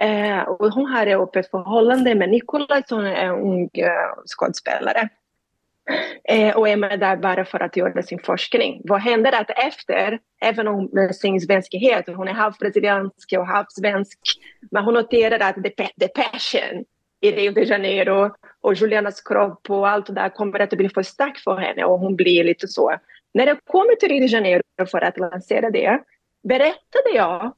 [0.00, 5.08] Eh, och hon har ett öppet förhållande med Nikolaj som är en ung eh, skådespelare.
[6.24, 8.80] Eh, och är med där bara för att göra sin forskning.
[8.84, 14.18] Vad händer att efter, även om med sin svenskhet, hon är halvbrasiliansk och halvsvensk,
[14.70, 16.84] men hon noterar att det är passion
[17.20, 21.02] i Rio de Janeiro och Julianas kropp och allt det där kommer att bli för
[21.02, 22.94] starkt för henne och hon blir lite så.
[23.36, 26.02] När jag kommer till Rio de Janeiro för att lansera det
[26.48, 27.54] berättade jag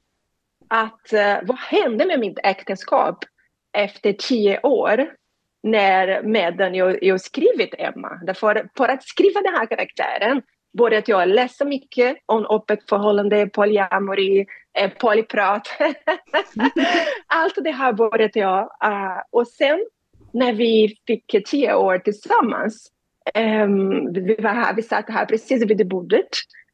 [0.69, 3.25] att eh, vad hände med mitt äktenskap
[3.73, 5.15] efter tio år
[5.63, 8.21] när medan jag, jag skrivit Emma.
[8.27, 10.43] Därför, för att skriva den här karaktären
[10.79, 14.47] började jag läsa mycket om öppet förhållande, polyamori,
[14.79, 15.69] eh, polyprat.
[17.27, 18.61] Allt det här började jag.
[18.85, 19.87] Eh, och sen
[20.33, 22.93] när vi fick tio år tillsammans
[23.35, 26.29] Um, vi, var här, vi satt här precis vid bordet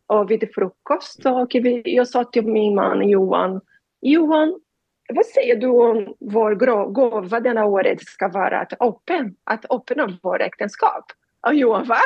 [0.06, 3.60] och vid frukost och vi, jag sa till min man Johan,
[4.00, 4.60] Johan,
[5.08, 6.54] vad säger du om vår
[6.92, 11.04] gåva denna året ska vara att, öppna, att öppna vårt äktenskap?
[11.46, 12.00] Och Johan, va?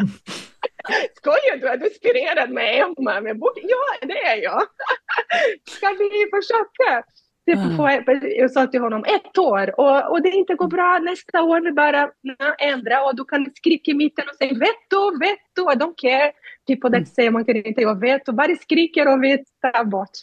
[1.16, 1.68] Skojar du?
[1.68, 3.38] Är du inspirerad med Emma med?
[3.62, 4.62] Ja, det är jag.
[5.68, 7.04] Ska vi försöka?
[7.46, 7.90] Det får,
[8.22, 11.72] jag sa till honom ett år och, och det inte går bra nästa år, det
[11.72, 12.10] bara
[12.58, 16.32] ändra och du kan skrika i mitten och säga veto, veto, I don't care.
[16.66, 17.04] Typ det mm.
[17.04, 20.16] säger man inte jag veto, bara skriker och vi tar bort.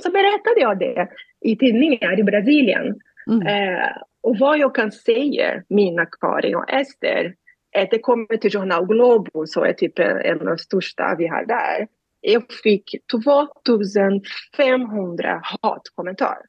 [0.00, 1.08] Så berättade jag det
[1.40, 3.00] i tidningar i Brasilien.
[3.30, 3.46] Mm.
[3.46, 3.88] Eh,
[4.22, 7.34] och vad jag kan säga, mina Karin och Ester,
[7.78, 11.44] att det kommer till Jornal Globo, så är typ en av de största vi har
[11.46, 11.86] där.
[12.26, 16.46] Jag fick 2500 hatkommentarer.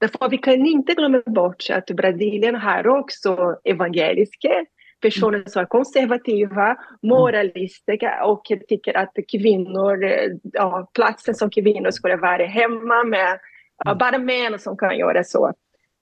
[0.00, 4.64] Därför vi kan inte glömma bort att Brasilien har också evangeliska
[5.00, 10.04] personer som är konservativa, moralistiska och tycker att kvinnor,
[10.42, 13.40] ja, platsen som kvinnor skulle vara hemma med
[13.84, 15.52] ja, bara män som kan göra så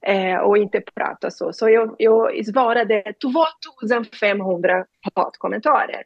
[0.06, 1.52] eh, och inte prata så.
[1.52, 6.02] Så jag, jag svarade 2500 hatkommentarer.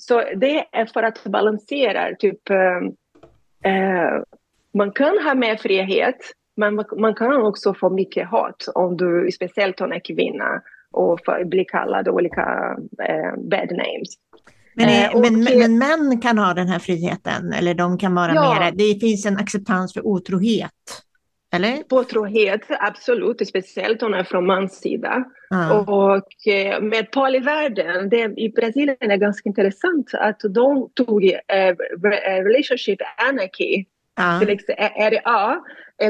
[0.00, 4.22] Så det är för att balansera, typ eh, eh,
[4.74, 6.16] man kan ha mer frihet
[6.56, 11.20] men man kan också få mycket hat om du, speciellt om du är kvinna och
[11.46, 12.76] bli kallad olika
[13.08, 14.08] eh, bad names.
[14.74, 18.34] Men, är, eh, men, men, män kan ha den här friheten, eller de kan vara
[18.34, 18.60] ja.
[18.60, 20.70] mer, det finns en acceptans för otrohet?
[21.52, 21.82] Eller?
[21.90, 25.24] Otrohet, absolut, speciellt om är från mans sida.
[25.50, 25.80] Ah.
[25.80, 31.74] Och eh, med polyvärlden, det, i Brasilien är det ganska intressant att de tog eh,
[32.44, 33.84] relationship anarchy,
[34.14, 34.38] ah.
[34.38, 35.60] till exempel RA,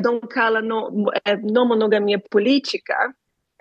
[0.03, 1.11] de kallar no,
[1.55, 3.13] non-monogami politica.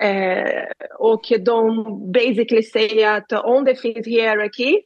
[0.01, 0.63] Eh,
[0.99, 4.81] och de basically säger att om det finns hierarki,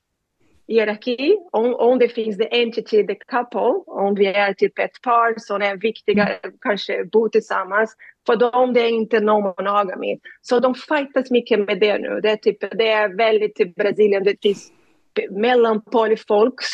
[0.67, 5.39] hierarki om, om det finns the entity, the couple, om vi är typ ett par
[5.39, 6.29] som är viktiga,
[6.61, 7.95] kanske bo tillsammans,
[8.25, 10.19] för dem det är inte någon monogami.
[10.41, 12.19] Så de fightas mycket med det nu.
[12.23, 14.71] Det är, typ, det är väldigt i Brasilien, det finns
[15.31, 16.65] mellan polyfolks,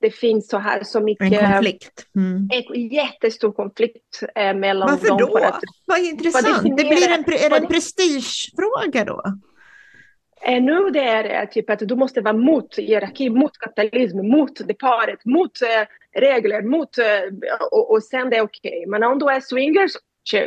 [0.00, 1.32] det finns så här så mycket...
[1.32, 2.06] En konflikt.
[2.16, 2.48] Mm.
[2.52, 5.18] En jättestor konflikt eh, mellan Varför dem.
[5.20, 5.46] Varför då?
[5.46, 6.76] Att, Vad intressant.
[6.76, 9.22] Det blir en, är det en prestigefråga då?
[10.40, 14.74] Eh, nu det är typ att du måste vara mot hierarki, mot kapitalism, mot det
[14.74, 18.70] paret, mot eh, regler, mot, eh, och, och sen det är okej.
[18.70, 18.86] Okay.
[18.86, 19.92] Men om du är swingers,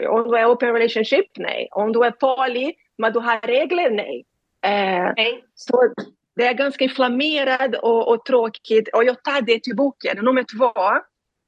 [0.09, 1.67] om du är open relationship, nej.
[1.71, 4.25] Om du är poly, men du har regler, nej.
[4.65, 5.43] Eh, nej.
[5.55, 5.93] Så
[6.35, 10.25] det är ganska inflammerad och, och tråkigt och jag tar det till boken.
[10.25, 10.73] Nummer två,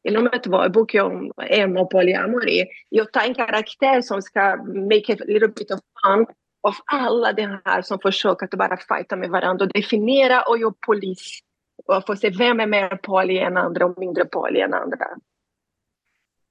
[0.03, 2.65] i nummer två, boken om Emma och polyamory.
[2.89, 6.25] Jag tar en karaktär som ska make a little bit of fun
[6.63, 10.73] av alla de här som försöker att bara fighta med varandra och definiera och göra
[10.85, 11.39] polis
[11.85, 15.05] och få se vem är mer poly än andra och mindre poly än andra.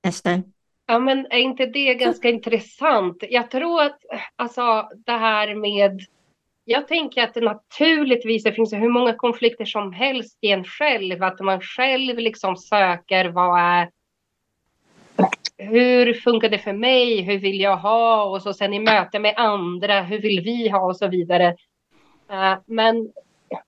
[0.07, 0.43] Ester?
[0.87, 3.25] Ja, men är inte det ganska intressant?
[3.31, 3.99] Jag tror att
[4.37, 6.01] alltså, det här med...
[6.65, 11.23] Jag tänker att det naturligtvis det finns hur många konflikter som helst i en själv.
[11.23, 13.91] Att man själv liksom söker vad är
[15.63, 17.21] hur funkar det för mig?
[17.21, 18.25] Hur vill jag ha?
[18.25, 21.57] Och så sen i möte med andra, hur vill vi ha och så vidare.
[22.31, 23.13] Uh, men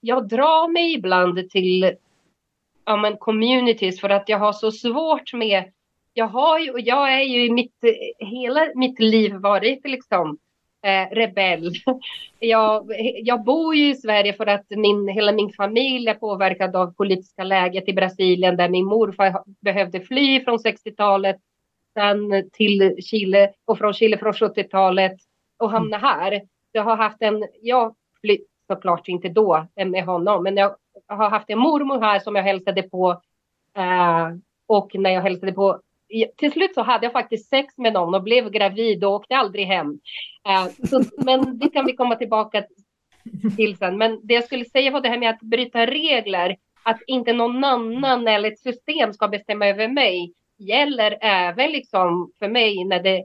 [0.00, 1.92] jag drar mig ibland till
[2.84, 5.64] ja, men communities för att jag har så svårt med
[6.14, 7.84] jag, har ju, jag är ju i mitt,
[8.18, 10.38] hela mitt liv varit liksom
[10.84, 11.72] eh, rebell.
[12.38, 12.86] Jag,
[13.22, 17.44] jag bor ju i Sverige för att min, hela min familj är påverkad av politiska
[17.44, 21.36] läget i Brasilien där min morfar behövde fly från 60-talet
[21.94, 25.16] sen till Chile och från Chile från 70-talet
[25.58, 26.08] och hamna mm.
[26.08, 26.42] här.
[26.72, 30.76] Jag har haft en, jag flytt såklart inte då med honom, men jag
[31.08, 33.10] har haft en mormor här som jag hälsade på
[33.76, 34.28] eh,
[34.66, 35.80] och när jag hälsade på
[36.36, 39.66] till slut så hade jag faktiskt sex med någon och blev gravid och åkte aldrig
[39.66, 40.00] hem.
[40.48, 42.64] Eh, så, men det kan vi komma tillbaka
[43.56, 43.98] till sen.
[43.98, 47.64] Men det jag skulle säga var det här med att bryta regler, att inte någon
[47.64, 53.24] annan eller ett system ska bestämma över mig gäller även liksom för mig när det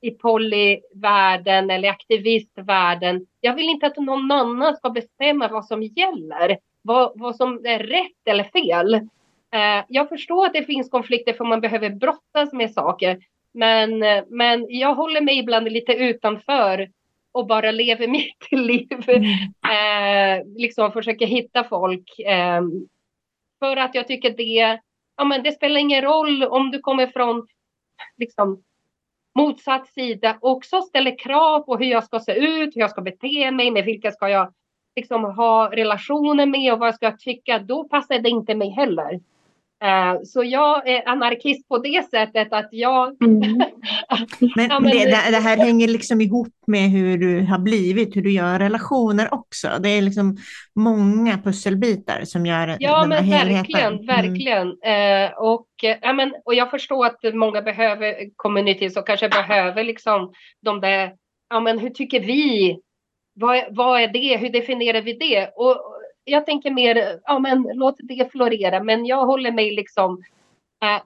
[0.00, 3.26] i polyvärlden eller aktivistvärlden.
[3.40, 7.78] Jag vill inte att någon annan ska bestämma vad som gäller, vad, vad som är
[7.78, 8.94] rätt eller fel.
[9.52, 13.18] Eh, jag förstår att det finns konflikter för man behöver brottas med saker,
[13.52, 16.90] men, men jag håller mig ibland lite utanför
[17.32, 19.04] och bara lever mitt liv.
[19.08, 19.22] Mm.
[19.70, 22.18] Eh, liksom försöker hitta folk.
[22.18, 22.62] Eh,
[23.58, 24.78] för att jag tycker det
[25.20, 27.46] ja, men det spelar ingen roll om du kommer från
[28.16, 28.62] liksom,
[29.38, 33.50] motsatt sida också ställer krav på hur jag ska se ut, hur jag ska bete
[33.50, 34.52] mig, med vilka ska jag
[34.96, 39.20] liksom ha relationer med och vad jag ska tycka, då passar det inte mig heller.
[39.84, 43.22] Uh, så jag är anarkist på det sättet att jag...
[43.22, 43.40] Mm.
[44.56, 48.22] men, ja, men det, det, här hänger liksom ihop med hur du har blivit, hur
[48.22, 49.68] du gör relationer också.
[49.80, 50.36] Det är liksom
[50.74, 53.66] många pusselbitar som gör ja, den här men helheten.
[53.66, 54.06] Verkligen, mm.
[54.06, 54.68] verkligen.
[54.68, 55.68] Uh, och,
[56.02, 61.12] ja, men, och jag förstår att många behöver communities och kanske behöver liksom de där,
[61.50, 62.78] ja men hur tycker vi?
[63.34, 64.36] Vad, vad är det?
[64.36, 65.50] Hur definierar vi det?
[65.56, 68.82] Och, jag tänker mer, ja men låt det florera.
[68.82, 70.22] Men jag håller mig liksom,
[70.82, 71.02] äh,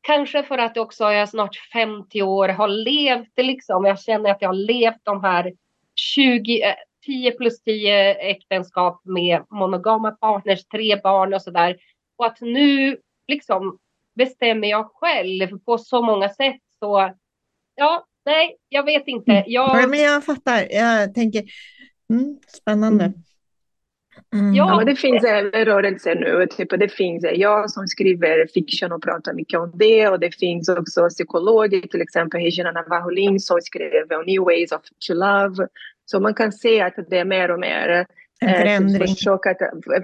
[0.00, 3.84] kanske för att också jag snart 50 år har levt liksom.
[3.84, 5.52] Jag känner att jag har levt de här
[5.94, 6.74] 20, äh,
[7.06, 11.76] 10 plus 10 äktenskap med monogama partners, tre barn och sådär.
[12.16, 13.78] Och att nu liksom
[14.14, 16.60] bestämmer jag själv på så många sätt.
[16.78, 17.14] Så
[17.74, 19.32] ja, nej, jag vet inte.
[19.32, 19.44] Mm.
[19.46, 19.82] Jag...
[19.82, 20.66] Ja, men jag fattar.
[20.70, 21.44] Jag tänker,
[22.10, 23.04] mm, spännande.
[23.04, 23.22] Mm.
[24.32, 24.54] Mm.
[24.54, 24.76] Ja.
[24.76, 26.46] men det finns rörelser nu.
[26.46, 30.08] Typ, det finns jag som skriver fiction och pratar mycket om det.
[30.08, 35.14] Och det finns också psykologer, till exempel Hejina Navaholin som skriver New Ways of to
[35.14, 35.68] Love.
[36.04, 38.06] Så man kan se att det är mer och mer
[38.40, 39.08] en eh, förändring.
[39.08, 39.58] Försök att,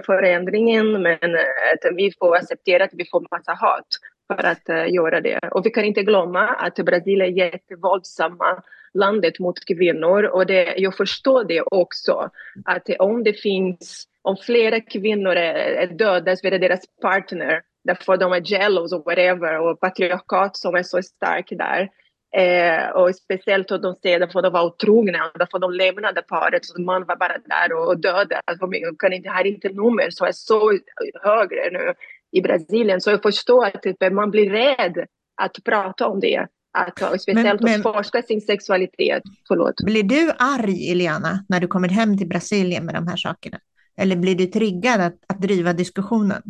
[0.05, 1.35] förändringen, men
[1.73, 3.87] att vi får acceptera att vi får massa hat
[4.27, 5.39] för att uh, göra det.
[5.51, 8.63] Och vi kan inte glömma att Brasilien är jättevåldsamma
[8.97, 12.29] landet mot kvinnor och det, jag förstår det också
[12.65, 18.51] att om det finns om flera kvinnor är, är dödas deras partner därför de är
[18.51, 21.89] jealous och whatever och patriarkat som är så starkt där
[22.35, 26.81] Eh, och speciellt om de säger att de var otrogna, därför de lämnade paret, så
[26.81, 28.41] man var bara där och, och dödade.
[28.45, 28.67] Alltså,
[28.99, 30.79] kan inte, har inte nummer så är så
[31.23, 31.93] högre nu
[32.31, 33.01] i Brasilien.
[33.01, 35.05] Så jag förstår att typ, man blir rädd
[35.41, 36.47] att prata om det.
[36.77, 39.23] Att, speciellt men, men, att forska sin sexualitet.
[39.47, 39.75] Förlåt.
[39.85, 43.59] Blir du arg, Eliana, när du kommer hem till Brasilien med de här sakerna?
[43.97, 46.41] Eller blir du triggad att, att driva diskussionen?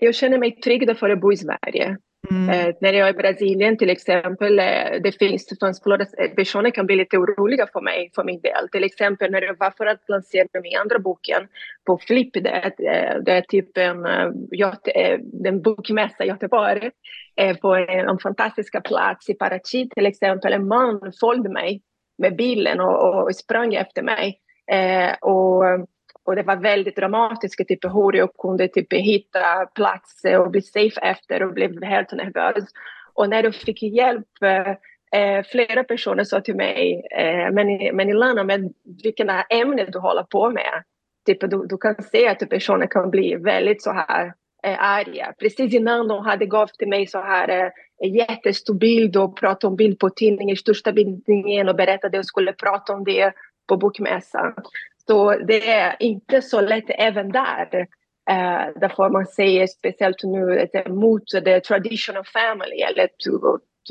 [0.00, 1.98] Jag känner mig trygg för att bo i Sverige.
[2.30, 2.48] Mm.
[2.48, 6.96] Eh, när jag är i Brasilien till exempel, eh, det finns eh, personer kan bli
[6.96, 8.68] lite oroliga för mig, för min del.
[8.72, 11.48] Till exempel när jag var för att lansera min andra boken
[11.86, 12.72] på Flipp, det är,
[13.20, 14.06] det är typ en,
[15.44, 16.90] en bokmässa i Göteborg,
[17.60, 20.52] på en, en fantastisk plats i Paraty till exempel.
[20.52, 21.82] En man följde mig
[22.18, 24.40] med bilen och, och sprang efter mig.
[25.20, 25.64] och
[26.30, 31.00] och det var väldigt dramatiskt, typ hur jag kunde typ hitta plats och bli safe
[31.00, 32.64] efter och blev helt nervös.
[33.14, 34.70] Och när jag fick hjälp, eh,
[35.20, 38.70] eh, flera personer sa till mig, eh, men, men Ilana, men
[39.02, 40.82] vilken ämne du håller på med?
[41.26, 45.34] Typ, du, du kan se att personer kan bli väldigt så här eh, arga.
[45.38, 49.70] Precis innan de hade gått till mig så här eh, en jättestor bild och pratade
[49.70, 53.32] om bild på tidningen, största bildningen och berättade att jag skulle prata om det
[53.68, 54.54] på bokmässan.
[55.10, 57.86] Så det är inte så lätt även där.
[58.30, 63.08] Uh, därför man säger speciellt nu mot the traditional family eller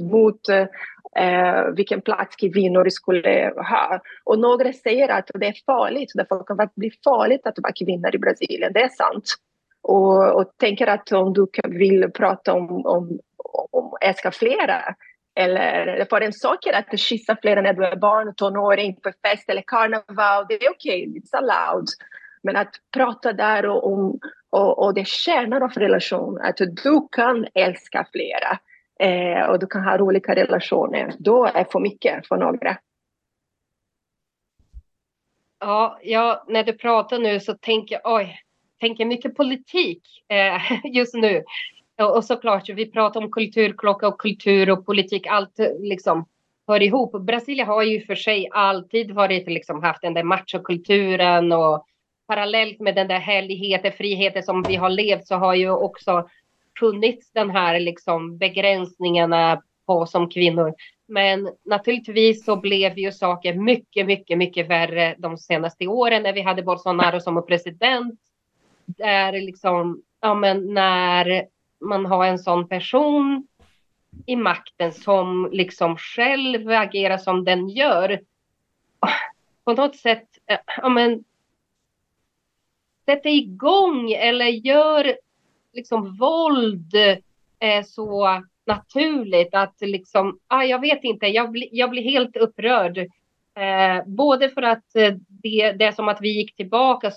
[0.02, 4.02] mot uh, vilken plats kvinnor skulle ha.
[4.24, 8.10] Och några säger att det är farligt, därför kan det bli farligt att vara kvinna
[8.14, 9.36] i Brasilien, det är sant.
[9.82, 13.20] Och, och tänker att om du vill prata om, om,
[13.72, 14.96] om älska flera
[15.40, 19.50] eller för en sak är att kyssa flera när du är barn, tonåring, på fest
[19.50, 20.46] eller karneval.
[20.50, 21.88] Det är okej, okay, it's allowed.
[22.44, 27.48] Men att prata där och, om, och, och det kärnan av relation, att du kan
[27.54, 28.60] älska flera
[29.00, 32.78] eh, och du kan ha olika relationer, då är för mycket för några.
[35.60, 38.40] Ja, ja, när du pratar nu så tänker jag, oj,
[38.80, 41.44] tänker mycket politik eh, just nu.
[42.00, 46.26] Och såklart, vi pratar om kulturklocka och kultur och politik, allt eh, liksom
[46.68, 47.22] hör ihop.
[47.22, 51.86] Brasilien har ju för sig alltid varit, liksom, haft den där machokulturen och
[52.28, 56.30] parallellt med den där härligheten, friheten som vi har levt så har ju också
[56.80, 60.74] funnits den här liksom begränsningarna på som kvinnor.
[61.08, 66.42] Men naturligtvis så blev ju saker mycket, mycket, mycket värre de senaste åren när vi
[66.42, 68.20] hade Bolsonaro som president.
[68.86, 71.48] Där liksom, ja men när
[71.80, 73.48] man har en sån person
[74.26, 78.20] i makten som liksom själv agerar som den gör.
[79.64, 81.24] På något sätt, eh, ja men
[83.06, 85.16] sätter igång eller gör
[85.74, 86.96] liksom våld
[87.60, 92.98] eh, så naturligt att liksom, ah, jag vet inte, jag, bli, jag blir helt upprörd.
[92.98, 97.12] Eh, både för att eh, det, det är som att vi gick tillbaka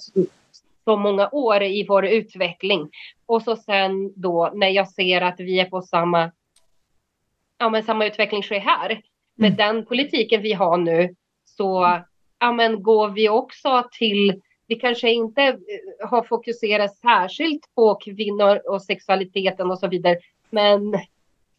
[0.85, 2.91] så många år i vår utveckling.
[3.27, 6.31] Och så sen då när jag ser att vi är på samma,
[7.59, 9.01] ja men samma utveckling sker här.
[9.35, 9.57] Med mm.
[9.57, 11.15] den politiken vi har nu
[11.45, 12.01] så
[12.39, 18.61] ja, men går vi också till, vi kanske inte eh, har fokuserat särskilt på kvinnor
[18.69, 20.19] och sexualiteten och så vidare,
[20.51, 20.95] men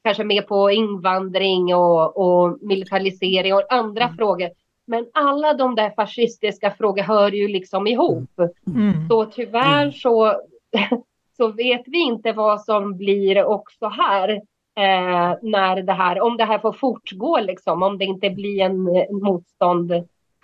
[0.03, 4.17] kanske mer på invandring och, och militarisering och andra mm.
[4.17, 4.49] frågor.
[4.86, 8.30] Men alla de där fascistiska frågorna hör ju liksom ihop.
[8.68, 9.08] Mm.
[9.10, 9.92] Så tyvärr mm.
[9.92, 10.42] så,
[11.38, 14.30] så vet vi inte vad som blir också här.
[14.76, 18.84] Eh, när det här, om det här får fortgå liksom, om det inte blir en,
[19.22, 19.92] motstånd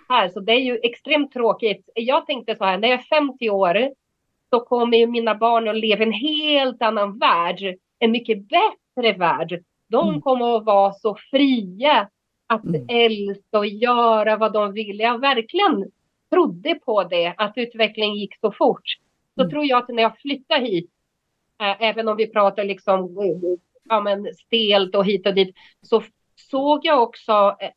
[0.08, 0.28] här.
[0.28, 1.90] Så det är ju extremt tråkigt.
[1.94, 3.90] Jag tänkte så här, när jag är 50 år
[4.50, 7.76] så kommer ju mina barn att leva i en helt annan värld.
[7.98, 9.62] En mycket bättre värld.
[9.88, 10.20] De mm.
[10.20, 12.08] kommer att vara så fria
[12.50, 12.86] att mm.
[12.88, 14.98] älska och göra vad de vill.
[14.98, 15.90] Jag verkligen
[16.30, 18.82] trodde på det, att utvecklingen gick så fort.
[19.34, 19.50] Så mm.
[19.50, 20.90] tror jag att när jag flyttade hit,
[21.60, 23.16] äh, även om vi pratar liksom
[23.88, 26.02] ja, men stelt och hit och dit, så
[26.36, 27.70] såg jag också, äh,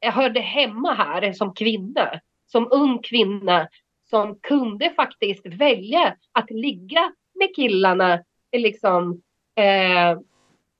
[0.00, 3.68] jag hörde hemma här som kvinna, som ung kvinna,
[4.10, 8.22] som kunde faktiskt välja att ligga med killarna,
[8.52, 9.22] liksom,
[9.56, 10.18] eh,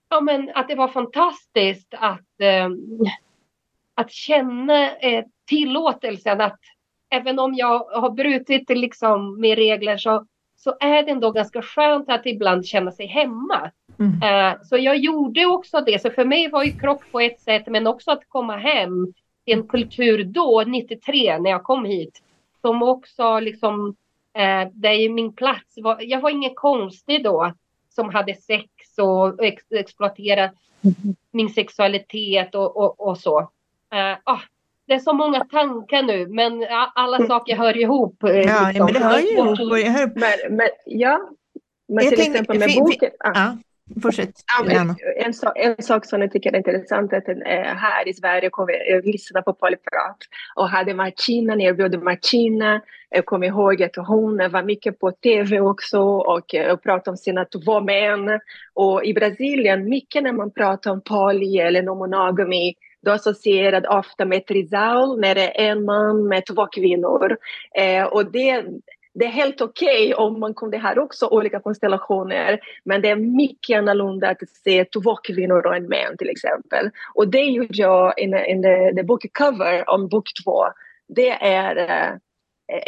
[0.09, 2.69] ja, men att det var fantastiskt att eh,
[3.95, 6.59] att känna eh, tillåtelsen att
[7.11, 10.27] även om jag har brutit liksom med regler så,
[10.57, 13.71] så är det ändå ganska skönt att ibland känna sig hemma.
[13.99, 14.23] Mm.
[14.23, 16.03] Eh, så jag gjorde också det.
[16.03, 19.13] Så för mig var ju krock på ett sätt men också att komma hem
[19.45, 22.23] till en kultur då, 93 när jag kom hit.
[22.61, 23.97] Som också liksom,
[24.35, 25.75] eh, det är min plats.
[25.77, 27.53] Var, jag var ingen konstig då
[27.89, 28.69] som hade sex
[28.99, 31.17] och ex exploaterat mm.
[31.31, 33.51] min sexualitet och, och, och så.
[33.95, 34.41] Uh, oh,
[34.87, 37.29] det är så många tankar nu, men alla mm.
[37.29, 38.23] saker hör ihop.
[38.25, 38.85] Eh, ja, liksom.
[38.85, 39.59] men det hör ju ihop.
[40.15, 41.31] Men, men, ja,
[41.89, 43.11] men till tänkte, exempel med boken.
[43.19, 43.33] Ah.
[43.35, 43.57] Ja.
[44.03, 44.31] Fortsätt.
[44.69, 48.15] Ja, en, sak, en sak som jag tycker är intressant är att äh, här i
[48.15, 50.17] Sverige kommer jag lyssna på Polyprat
[50.57, 52.81] och hade Martina, när jag bjöd Martina,
[53.11, 57.45] jag kommer ihåg att hon var mycket på tv också och, och pratade om sina
[57.45, 58.41] två män.
[58.75, 62.75] Och i Brasilien, mycket när man pratar om poly eller monogamy
[63.05, 67.37] då associerad ofta med trisal när det är en man med två kvinnor.
[67.79, 68.65] Eh, och det,
[69.15, 73.17] det är helt okej okay om man kunde ha också olika konstellationer men det är
[73.17, 76.91] mycket annorlunda att se två kvinnor och en man till exempel.
[77.15, 80.65] Och det gjorde jag in, in the, the book cover om bok två.
[81.09, 82.19] Det är uh,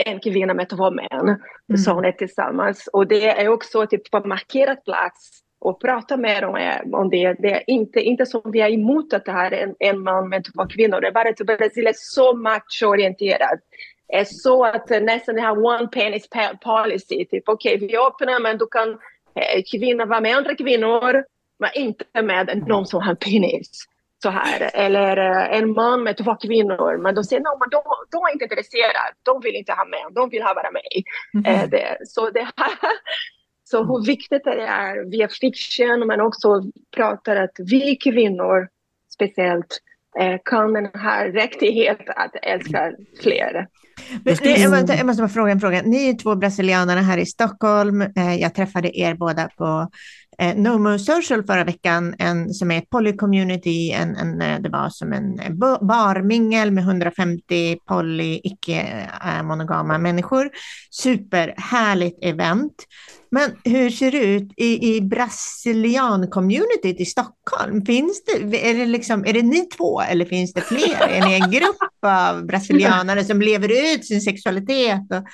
[0.07, 1.29] en kvinna med två män
[1.69, 1.79] mm.
[1.79, 6.81] som är tillsammans och det är också typ på markerad plats och prata med dem
[6.93, 7.33] om det.
[7.39, 10.29] Det är inte, inte som vi är emot att det här är en, en man
[10.29, 11.01] med två kvinnor.
[11.01, 13.59] Det är bara att Brasilien är så machoorienterad.
[14.09, 16.29] Det är så att nästan har one penis
[16.65, 17.25] policy.
[17.25, 18.91] Typ okej, okay, vi öppnar men du kan
[19.35, 21.25] eh, kvinna vara med andra kvinnor
[21.59, 23.87] men inte med någon som har en penis.
[24.23, 24.71] Så här.
[24.75, 26.99] Eller eh, en man med två kvinnor.
[27.03, 29.13] Men de säger no, men de, de är inte intresserade.
[29.23, 30.15] De vill inte ha med.
[30.15, 31.05] De vill ha bara mig.
[31.35, 31.55] Mm.
[31.55, 32.73] Eh, det, så det här
[33.69, 36.63] så hur viktigt det är via fiction men också
[36.97, 38.69] pratar att vi kvinnor
[39.15, 39.81] speciellt
[40.19, 42.93] eh, kan den här rättighet att älska
[43.23, 43.67] fler.
[44.25, 45.83] Men, jag, måste, jag måste bara fråga en fråga.
[45.83, 48.01] Ni är två brasilianare här i Stockholm.
[48.01, 49.89] Eh, jag träffade er båda på
[50.39, 53.91] eh, Nomo Social förra veckan, en, som är ett polycommunity.
[53.91, 60.51] En, en, eh, det var som en barmingel med 150 poly, icke-monogama människor.
[60.91, 62.87] Superhärligt event.
[63.31, 67.87] Men hur ser det ut i, i brasilian-communityt i Stockholm?
[67.87, 71.09] Finns det, är, det liksom, är det ni två eller finns det fler?
[71.09, 71.77] Är ni en grupp
[72.07, 75.01] av brasilianare som lever ut sin sexualitet?
[75.11, 75.25] Och,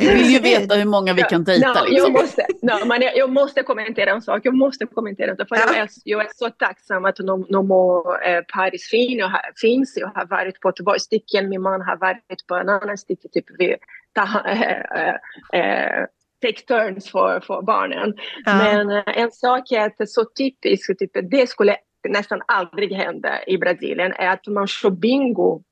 [0.00, 1.68] vi vill ju veta hur många vi kan dejta.
[1.68, 1.96] No, liksom.
[1.96, 4.40] jag, måste, no, men jag, jag, måste kommentera en sak.
[4.44, 5.62] Jag måste kommentera det, för ja.
[5.66, 9.96] jag, är, jag är så tacksam att Nomo eh, Paris fin, jag har, finns.
[9.96, 11.48] Jag har varit på två stycken.
[11.48, 13.28] Min man har varit på en annan stycke.
[13.32, 13.76] Typ vid,
[14.12, 16.06] ta, äh, äh,
[16.42, 18.14] take turns för, för barnen.
[18.44, 18.56] Ja.
[18.56, 21.76] Men uh, en sak är att det är så typiskt, typ, det skulle
[22.08, 25.62] nästan aldrig hända i Brasilien, är att man kör bingo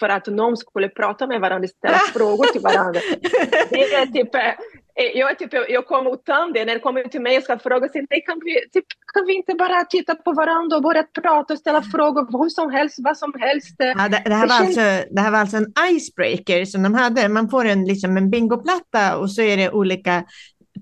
[0.00, 3.00] för att någon skulle prata med varandra, ställa frågor till varandra.
[3.70, 7.38] Det är typ eh, jag, typ, jag kommer utan det, när det kommer till mig
[7.38, 8.84] och ska fråga, sig, kan, vi, typ,
[9.14, 12.70] kan vi inte bara titta på varandra och börja prata och ställa frågor, hur som
[12.70, 13.74] helst, vad som helst.
[13.78, 14.80] Ja, det, det, här var alltså,
[15.10, 17.28] det här var alltså en icebreaker som de hade.
[17.28, 20.24] Man får en, liksom en bingoplatta och så är det olika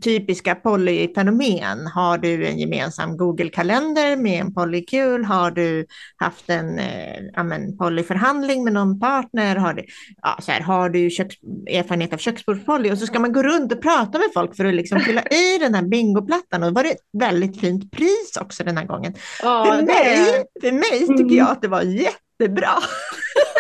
[0.00, 1.86] typiska polyfenomen.
[1.86, 5.24] Har du en gemensam Google-kalender med en polykul?
[5.24, 5.86] Har du
[6.16, 9.56] haft en eh, polyförhandling med någon partner?
[9.56, 9.84] Har du,
[10.22, 11.34] ja, så här, har du köks,
[11.70, 12.92] erfarenhet av köksbordspoly?
[12.92, 15.58] Och så ska man gå runt och prata med folk för att liksom fylla i
[15.60, 16.62] den här bingoplattan.
[16.62, 19.14] Och det var ett väldigt fint pris också den här gången.
[19.42, 21.36] Ja, för, mig, för mig tycker mm.
[21.36, 21.82] jag att det var
[22.38, 22.70] jättebra.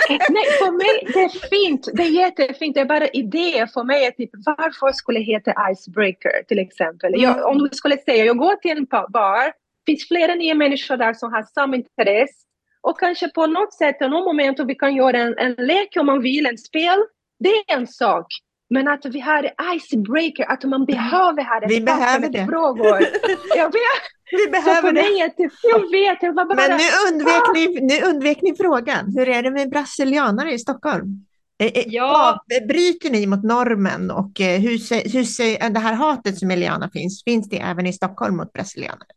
[0.08, 1.88] Nej, för mig det är fint.
[1.92, 2.74] Det är jättefint.
[2.74, 4.04] Det är bara idéer för mig.
[4.04, 7.14] Är typ, varför skulle det heta icebreaker till exempel?
[7.14, 7.20] Mm.
[7.20, 9.52] Jag, om du skulle säga, jag går till en bar,
[9.86, 12.44] finns flera nya människor där som har samma intresse.
[12.80, 16.06] Och kanske på något sätt, i något moment, vi kan göra en, en lek om
[16.06, 16.98] man vill, en spel.
[17.38, 18.26] Det är en sak.
[18.70, 21.66] Men att vi har icebreaker, att man behöver ha det.
[21.68, 22.46] Vi behöver det.
[22.46, 23.00] Frågor.
[23.56, 24.02] Jag vet.
[24.30, 25.02] Vi behöver det.
[25.02, 25.18] mig
[25.62, 26.54] jag vet, jag bara...
[26.54, 29.12] Men nu undvek, ni, nu undvek ni frågan.
[29.16, 31.26] Hur är det med brasilianare i Stockholm?
[31.58, 32.44] Eh, eh, Ja.
[32.68, 37.24] Bryter ni mot normen och eh, hur, hur ser det här hatet som Eliana finns,
[37.24, 39.08] finns det även i Stockholm mot brasilianare?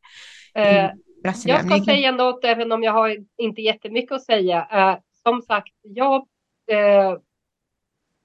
[0.56, 0.89] Eh.
[1.24, 4.68] Jag ska säga något även om jag har inte jättemycket att säga.
[4.72, 6.16] Eh, som sagt, jag,
[6.72, 7.18] eh,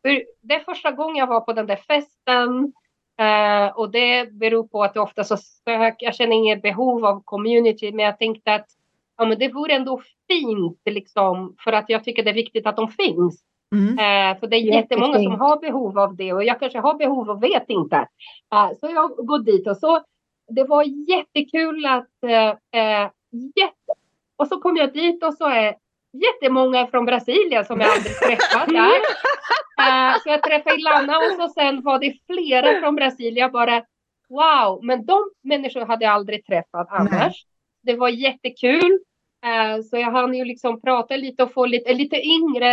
[0.07, 2.73] för det är första gången jag var på den där festen.
[3.19, 7.23] Eh, och det beror på att jag ofta så sök, jag känner inget behov av
[7.25, 8.67] community, men jag tänkte att
[9.17, 12.77] ja, men det vore ändå fint liksom, för att jag tycker det är viktigt att
[12.77, 13.43] de finns.
[13.73, 13.99] Mm.
[13.99, 15.41] Eh, för det är jättemånga som Jättefint.
[15.41, 17.97] har behov av det och jag kanske har behov och vet inte.
[18.53, 20.03] Eh, så jag går dit och så
[20.49, 23.93] det var jättekul att eh, eh, jätte...
[24.37, 25.75] och så kom jag dit och så är
[26.23, 29.01] jättemånga från Brasilien som jag aldrig träffat där.
[29.79, 33.37] Eh, så jag träffade Ilana och så sen var det flera från Brasilien.
[33.37, 33.83] Jag bara
[34.29, 37.47] wow, men de människor hade jag aldrig träffat annars.
[37.83, 38.99] Det var jättekul.
[39.47, 42.73] Eh, så jag hann ju liksom prata lite och få lite, lite yngre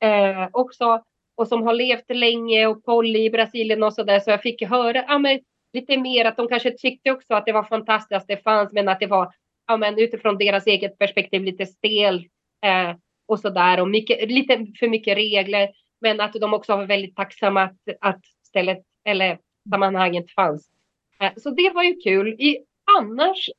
[0.00, 1.02] eh, också
[1.36, 4.20] och som har levt länge och Polly i Brasilien och så där.
[4.20, 5.40] Så jag fick höra ja, men,
[5.72, 8.88] lite mer att de kanske tyckte också att det var fantastiskt att det fanns men
[8.88, 9.32] att det var
[9.66, 12.24] ja, men, utifrån deras eget perspektiv lite stel
[12.64, 12.96] eh,
[13.26, 15.68] och så där och mycket, lite för mycket regler.
[16.00, 19.38] Men att de också var väldigt tacksamma att, att stället eller
[19.70, 20.70] sammanhanget fanns.
[21.20, 22.28] Eh, så det var ju kul.
[22.28, 22.58] I,
[22.98, 23.50] annars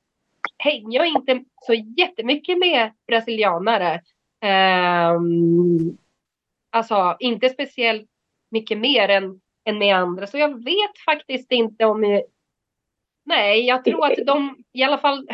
[0.58, 3.94] hänger jag inte så jättemycket med brasilianare.
[4.44, 5.20] Eh,
[6.70, 8.10] alltså inte speciellt
[8.52, 10.28] mycket mer än, än med andra.
[10.28, 12.22] Så jag vet faktiskt inte om...
[13.26, 15.28] Nej, jag tror att de i alla fall...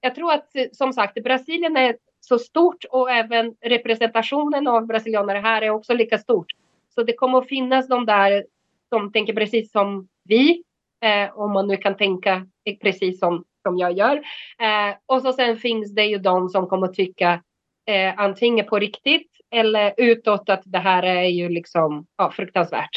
[0.00, 5.62] Jag tror att som sagt Brasilien är så stort och även representationen av brasilianare här
[5.62, 6.46] är också lika stort.
[6.94, 8.44] Så det kommer att finnas de där
[8.88, 10.62] som tänker precis som vi.
[11.04, 12.46] Eh, om man nu kan tänka
[12.82, 14.16] precis som, som jag gör.
[14.60, 17.42] Eh, och så sen finns det ju de som kommer att tycka
[17.86, 22.90] eh, antingen på riktigt eller utåt att det här är ju liksom ja, fruktansvärt.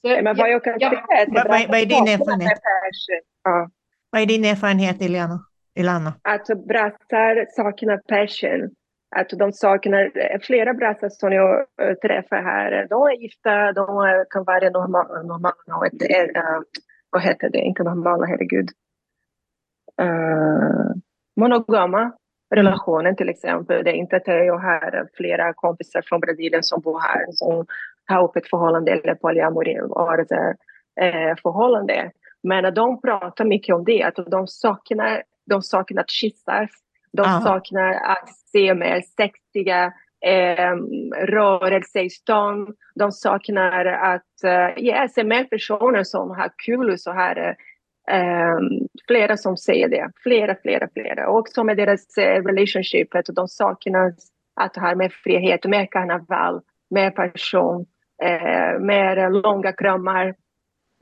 [0.00, 2.58] Så, Men vad jag kan ja, säga är att vad- vad- vad är din erfarenhet?
[3.44, 3.70] Ja,
[4.10, 5.44] Vad är din erfarenhet, Eliana?
[5.78, 6.12] Ilana?
[6.22, 8.70] att brassar saknar passion.
[9.16, 13.86] Att de saknar, flera brassar som jag eh, träffar här, de är gifta, de
[14.30, 16.60] kan vara normala, normala och ett, eh, eh,
[17.10, 18.68] vad heter det, inte normala, herregud.
[20.02, 20.92] Uh,
[21.40, 22.12] monogama
[22.54, 23.84] relationen till exempel.
[23.84, 27.66] Det är inte att jag har flera kompisar från Brasilien som bor här som
[28.06, 29.80] har öppet ett förhållande eller polyamori
[31.42, 32.10] förhållande.
[32.42, 36.70] Men de pratar mycket om det, att de saknar, de saknar att kyssas.
[37.12, 37.40] De Aha.
[37.40, 39.92] saknar att se mer sexiga
[40.26, 40.74] eh,
[41.26, 42.74] rörelser i stan.
[42.94, 47.56] De saknar att eh, ja, se mer personer som har kul och så här.
[48.10, 48.58] Eh,
[49.08, 50.10] flera som säger det.
[50.22, 51.28] Flera, flera, flera.
[51.28, 53.14] Och också med deras eh, relationship.
[53.14, 54.12] Att de saknar
[54.60, 57.86] att ha mer frihet, mer karneval, mer passion,
[58.22, 60.34] eh, mer långa kramar.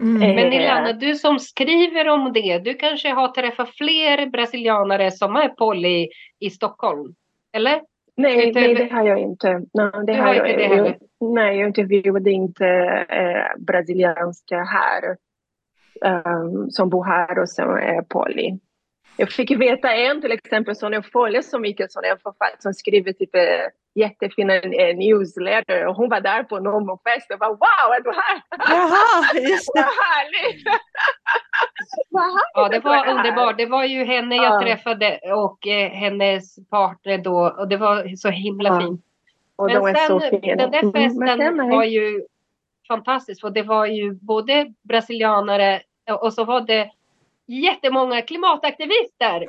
[0.03, 0.23] Mm.
[0.23, 5.37] Eh, Men Ilana, du som skriver om det, du kanske har träffat fler brasilianare som
[5.37, 7.15] är poly i Stockholm?
[7.53, 7.81] Eller?
[8.17, 9.63] Nej, Inte- nej, det har jag inte.
[9.75, 10.99] Nej, det Du har jag, inte det jag, heller?
[11.21, 12.67] nej, jag intervjuade inte
[13.09, 15.17] eh, brasilianska här.
[16.05, 18.59] ehm, som bor här och som är poly.
[19.17, 22.75] Jag fick veta en till exempel som jag följer så mycket som en författare som
[22.75, 23.43] skriver typ eh,
[23.95, 28.11] jättefina eh, newsletter och hon var där på någon fest och bara wow, är du
[28.13, 28.43] här?
[28.59, 29.81] Jaha, just det.
[29.81, 30.67] Vad härligt
[32.55, 33.57] Ja, det var underbart.
[33.59, 34.61] Det var ju henne jag Ja.
[34.61, 38.81] träffade och eh, hennes partner då och det var så himla Ja.
[38.81, 39.01] fint.
[39.57, 42.23] Och Men de är sen, den där Mm, festen är- var ju
[42.89, 45.81] fantastisk för det var ju både brasilianare
[46.21, 46.91] och så var det
[47.47, 49.49] jättemånga klimataktivister.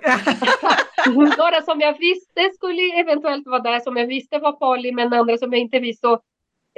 [1.37, 5.37] Några som jag visste skulle eventuellt vara där, som jag visste var Pali, men andra
[5.37, 6.07] som jag inte visste.
[6.07, 6.21] Och,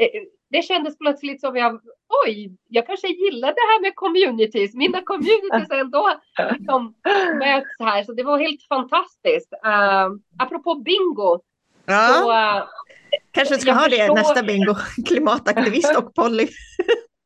[0.02, 1.82] eh, det kändes plötsligt som jag,
[2.26, 4.74] oj, jag kanske gillar det här med communities.
[4.74, 6.10] Mina communities ändå
[6.66, 6.94] som
[7.40, 9.54] möts här, så det var helt fantastiskt.
[9.66, 10.08] Uh,
[10.40, 12.64] apropå bingo, så Ja, eh,
[13.32, 14.76] kanske ska ha det förstår- nästa bingo.
[15.08, 16.48] Klimataktivist och Polly.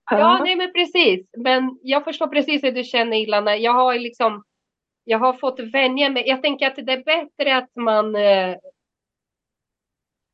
[0.09, 1.27] Ja, nej men precis.
[1.37, 3.57] Men jag förstår precis hur du känner Ilana.
[3.57, 4.43] Jag har liksom,
[5.03, 6.23] jag har fått vänja mig.
[6.27, 8.55] Jag tänker att det är bättre att man, eh,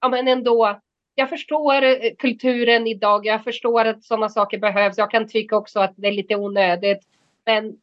[0.02, 0.80] ja men ändå,
[1.16, 3.26] jag förstår eh, kulturen idag.
[3.26, 4.98] Jag förstår att sådana saker behövs.
[4.98, 7.00] Jag kan tycka också att det är lite onödigt.
[7.46, 7.78] Men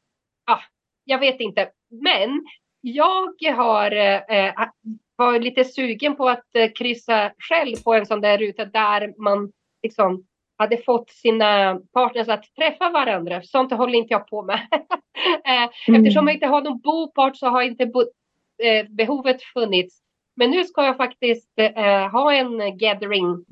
[0.45, 0.61] ah,
[1.05, 1.71] jag vet inte.
[1.91, 2.47] Men
[2.81, 3.91] jag har
[4.31, 4.53] eh,
[5.17, 9.53] var lite sugen på att eh, kryssa själv på en sån där ruta där man
[9.83, 10.27] liksom
[10.59, 13.43] hade fått sina partners att träffa varandra.
[13.43, 14.61] Sånt håller inte jag på med.
[15.45, 16.05] Eh, mm.
[16.05, 18.01] Eftersom jag inte har någon bopart så har inte bo,
[18.63, 19.99] eh, behovet funnits.
[20.37, 23.45] Men nu ska jag faktiskt eh, ha en gathering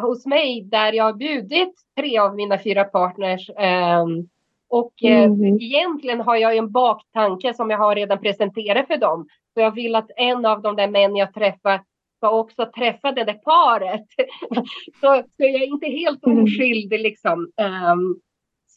[0.00, 3.50] hos mig där jag har bjudit tre av mina fyra partners.
[3.58, 4.28] Ehm,
[4.68, 5.56] och eh, mm.
[5.60, 9.28] egentligen har jag en baktanke som jag har redan presenterat för dem.
[9.54, 11.80] Så jag vill att en av de där män jag träffar
[12.18, 14.06] ska också träffa det där paret.
[15.00, 16.44] så, så jag är inte helt mm.
[16.44, 17.38] oskyldig liksom.
[17.92, 18.20] Um,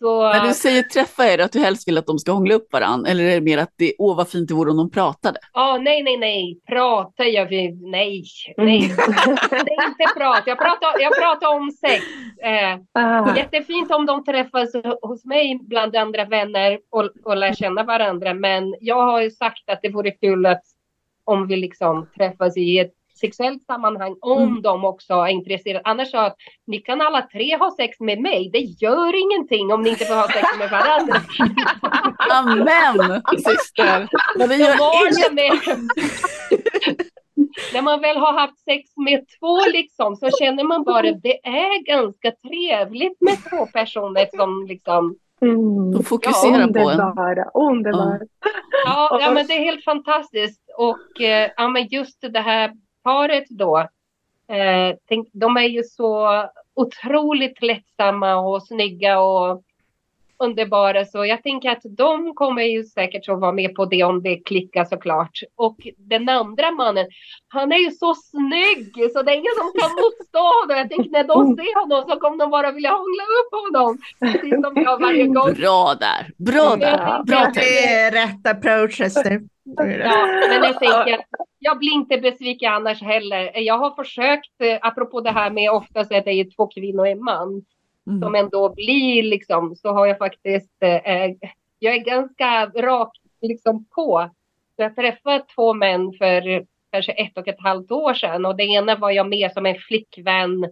[0.01, 0.33] så...
[0.33, 2.73] När du säger träffa är det att du helst vill att de ska hångla upp
[2.73, 5.39] varandra eller är det mer att det, åh vad fint det vore om de pratade?
[5.53, 8.23] Ja, oh, nej, nej, nej, prata gör vi, nej,
[8.57, 8.79] nej,
[9.49, 12.03] det är inte prat, jag pratar, jag pratar om sex.
[12.43, 13.37] Eh, ah.
[13.37, 14.69] Jättefint om de träffas
[15.01, 19.69] hos mig bland andra vänner och, och lär känna varandra, men jag har ju sagt
[19.69, 20.63] att det vore kul att
[21.23, 24.61] om vi liksom träffas i ett sexuellt sammanhang om mm.
[24.61, 25.81] de också är intresserade.
[25.83, 26.35] Annars så att
[26.67, 28.49] ni kan alla tre ha sex med mig.
[28.53, 31.21] Det gör ingenting om ni inte får ha sex med varandra.
[32.31, 34.09] Amen, syster.
[34.37, 35.87] Men det gör ingenting.
[37.73, 41.45] När man väl har haft sex med två liksom så känner man bara att det
[41.47, 45.91] är ganska trevligt med två personer som liksom Mm.
[45.91, 46.99] De fokuserar ja, på en.
[47.53, 48.19] Underbara.
[48.85, 49.17] Ja.
[49.21, 50.61] Ja, men det är helt fantastiskt.
[50.77, 52.71] Och eh, ja, men just det här
[53.03, 53.77] paret då,
[54.47, 56.29] eh, tänk, de är ju så
[56.73, 59.63] otroligt lättsamma och snygga och
[60.37, 61.05] underbara.
[61.05, 64.37] Så jag tänker att de kommer ju säkert att vara med på det om det
[64.37, 65.39] klickar såklart.
[65.55, 67.07] Och den andra mannen,
[67.47, 70.77] han är ju så snygg så det är ingen som kan motstå honom.
[70.77, 73.97] Jag tänker när de ser honom så kommer de bara vilja hångla upp honom.
[74.19, 75.53] Precis som jag varje gång.
[75.53, 77.23] Bra där, bra där.
[77.23, 79.47] Bra det är rätt approaches nu.
[79.63, 81.19] Ja, men jag tänker,
[81.63, 83.51] jag blir inte besviken annars heller.
[83.55, 87.07] Jag har försökt, eh, apropå det här med oftast att det är två kvinnor och
[87.07, 87.65] en man,
[88.07, 88.21] mm.
[88.21, 91.31] som ändå blir liksom, så har jag faktiskt, eh,
[91.79, 94.29] jag är ganska rak liksom på.
[94.75, 98.63] Så jag träffade två män för kanske ett och ett halvt år sedan och det
[98.63, 100.69] ena var jag med som en flickvän,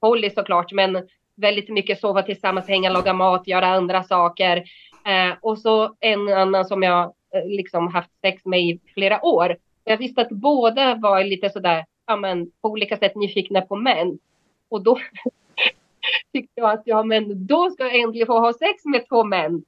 [0.00, 4.56] Polly såklart, men väldigt mycket sova tillsammans, hänga, laga mat, göra andra saker.
[5.06, 9.56] Eh, och så en annan som jag eh, liksom haft sex med i flera år.
[9.84, 14.18] Jag visste att båda var lite sådär, ja men på olika sätt nyfikna på män.
[14.68, 14.98] Och då
[16.32, 19.64] tyckte jag att ja men då ska jag äntligen få ha sex med två män.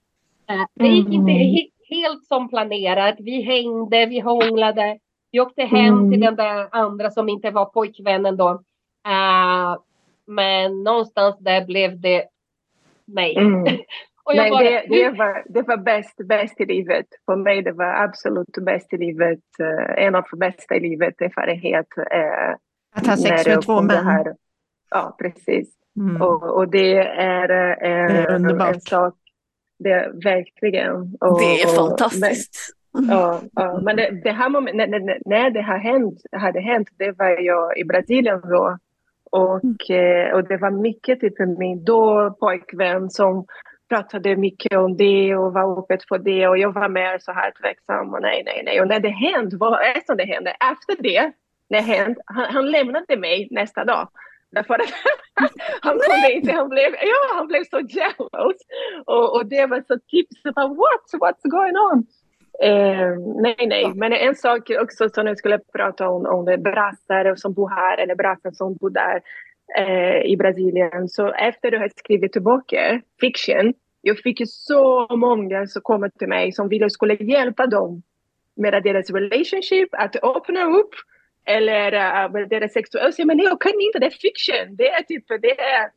[0.49, 1.55] Eh, det gick inte mm.
[1.55, 3.17] he helt som planerat.
[3.19, 4.99] Vi hängde, vi hånglade.
[5.31, 6.11] Vi åkte hem mm.
[6.11, 8.51] till den där andra som inte var pojkvännen då.
[9.09, 9.77] Uh,
[10.27, 12.25] men någonstans där blev det
[13.05, 13.37] nej.
[13.37, 13.65] Mm.
[14.35, 17.07] Nej, bara, det, det, var, det var bäst, bäst i livet.
[17.27, 19.41] För mig det var absolut bäst i livet.
[19.61, 21.87] Uh, en av de bästa i livet erfarenhet.
[21.99, 22.57] Uh,
[22.95, 24.35] att ha sex med två män.
[24.91, 25.69] Ja, precis.
[25.97, 26.23] Mm.
[26.23, 28.75] Och, och, det är, är, det är underbart.
[28.75, 29.15] en sak.
[29.79, 30.95] Det är verkligen.
[31.21, 32.77] Och, det är fantastiskt.
[32.95, 36.61] Men, ja, ja, men det, det här moment, när, när, när det har hänt, hade
[36.61, 38.79] hänt, det var jag i Brasilien då.
[39.31, 40.35] Och, mm.
[40.35, 43.47] och det var mycket typ min då pojkvän som
[43.89, 47.51] pratade mycket om det och var öppet för det och jag var mer så här
[47.51, 48.81] tveksam och nej, nej, nej.
[48.81, 50.51] Och när det hände, vad är som det hände?
[50.51, 51.33] Efter det,
[51.69, 54.09] när det hände, han, han lämnade mig nästa dag.
[54.51, 54.93] Därför att
[55.81, 58.57] han kunde inte, han blev, ja, han blev så jealous.
[59.07, 62.07] Och, och det var så tips, what, what's going on?
[62.63, 67.37] Eh, nej, nej, men en sak också som jag skulle prata om, om det brassar
[67.37, 69.21] som bor här eller brassar som bor där
[69.79, 71.09] eh, i Brasilien.
[71.09, 76.53] Så efter du har skrivit böcker, fiction, jag fick så många som kommer till mig
[76.53, 78.03] som ville skulle hjälpa dem
[78.57, 80.95] med deras relationship, att öppna upp
[81.45, 83.13] eller uh, deras sexuella...
[83.25, 84.77] Men jag kan inte, det är fiction.
[84.77, 85.91] Det är typ, det är,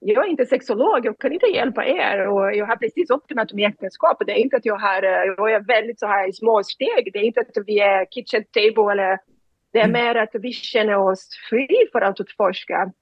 [0.00, 2.26] jag är inte sexolog, jag kan inte hjälpa er.
[2.28, 4.22] Och jag har precis öppnat mitt äktenskap.
[4.26, 7.10] Det är inte att jag har, eh, jag är väldigt så här i små steg.
[7.12, 9.18] Det är inte att vi är kitchen table eller
[9.72, 10.04] det är mm.
[10.04, 12.92] mer att vi känner oss fri för att utforska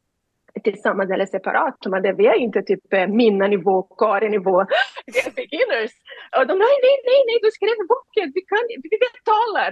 [0.63, 1.77] tillsammans eller separat.
[1.81, 4.67] De hade, vi är inte typ eh, mina nivå, Karin nivå,
[5.07, 5.93] vi är beginners.
[6.37, 9.71] Och de nej, nej, nej, nej, du skrev boken, vi, kan, vi betalar.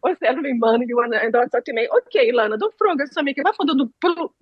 [0.00, 3.06] Och sen min man Johan en dag sa till mig, okej okay, Lana, de frågar
[3.06, 3.84] så mycket, varför, du,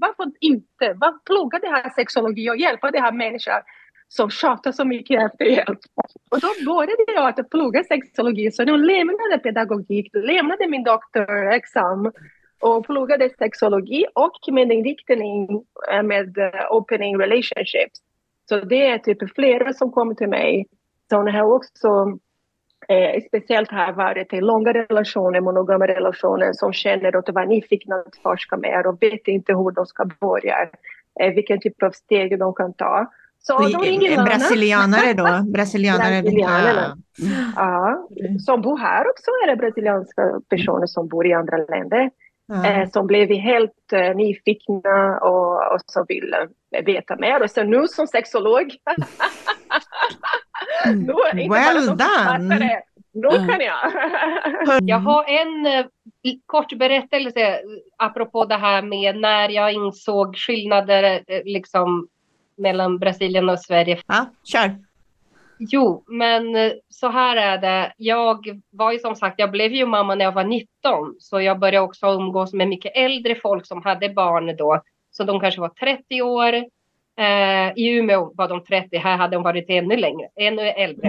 [0.04, 3.62] varför inte, varför plugga det här sexologi och hjälpa det här människan
[4.08, 5.78] som tjatar så mycket efter hjälp.
[6.30, 12.12] Och då började jag att plugga sexologi, så nu lämnade pedagogik, lämnade min doktorexamen
[12.60, 15.64] och pluggade sexologi och med inriktning
[16.04, 18.00] med eh, opening relationships.
[18.48, 20.66] Så det är typ flera som kommer till mig
[21.10, 21.88] som har också
[22.88, 27.94] eh, speciellt har varit i långa relationer, monogama relationer som känner att de var nyfikna
[27.94, 30.56] att forska mer och vet inte hur de ska börja,
[31.20, 33.10] eh, vilken typ av steg de kan ta.
[33.42, 35.50] Så de ringer brasilianare då?
[35.52, 36.22] Brasilianare.
[36.24, 36.96] Ja.
[37.56, 38.08] ja.
[38.46, 42.10] Som bor här också är det brasilianska personer som bor i andra länder.
[42.52, 42.66] Ja.
[42.66, 46.34] Eh, som blev helt eh, nyfikna och, och som vill
[46.76, 47.42] eh, veta mer.
[47.42, 48.74] Och så nu som sexolog.
[50.86, 52.82] nu, well done!
[53.12, 53.92] Nu kan jag.
[54.82, 55.86] jag har en eh,
[56.46, 57.60] kort berättelse
[57.96, 62.08] apropå det här med när jag insåg skillnader eh, liksom
[62.56, 64.00] mellan Brasilien och Sverige.
[64.06, 64.89] Ja, kör.
[65.62, 67.92] Jo, men eh, så här är det.
[67.96, 71.58] Jag var ju som sagt, jag blev ju mamma när jag var 19, så jag
[71.58, 74.82] började också umgås med mycket äldre folk som hade barn då.
[75.10, 76.54] Så de kanske var 30 år.
[77.18, 81.08] Eh, I Umeå var de 30, här hade de varit ännu längre, ännu äldre.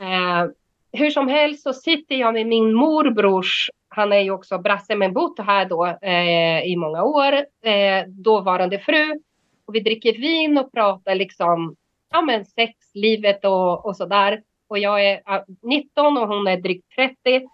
[0.00, 0.46] Eh,
[0.92, 5.12] hur som helst så sitter jag med min morbrors, han är ju också brasse men
[5.12, 9.20] bott här då eh, i många år, eh, dåvarande fru
[9.66, 11.76] och vi dricker vin och pratar liksom
[12.12, 14.42] ja, men sex, livet och, och så där.
[14.68, 15.22] Och jag är
[15.62, 17.48] 19 och hon är drygt 30.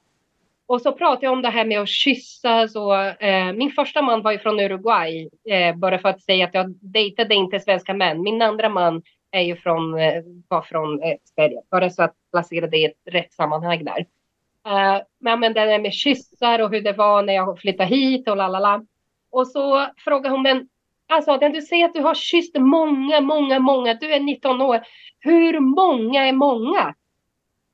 [0.66, 4.22] Och så pratar jag om det här med att kyssas och eh, min första man
[4.22, 5.28] var ju från Uruguay.
[5.50, 8.22] Eh, bara för att säga att jag dejtade inte svenska män.
[8.22, 11.62] Min andra man är ju från, eh, var från eh, Sverige.
[11.70, 14.06] Bara så att placera det i ett rätt sammanhang där.
[14.66, 18.28] Eh, men, men det där med kyssar och hur det var när jag flyttade hit
[18.28, 18.84] och lalala.
[19.30, 20.68] Och så frågar hon, men
[21.08, 24.80] Alltså när du säger att du har kysst många, många, många, du är 19 år.
[25.20, 26.94] Hur många är många?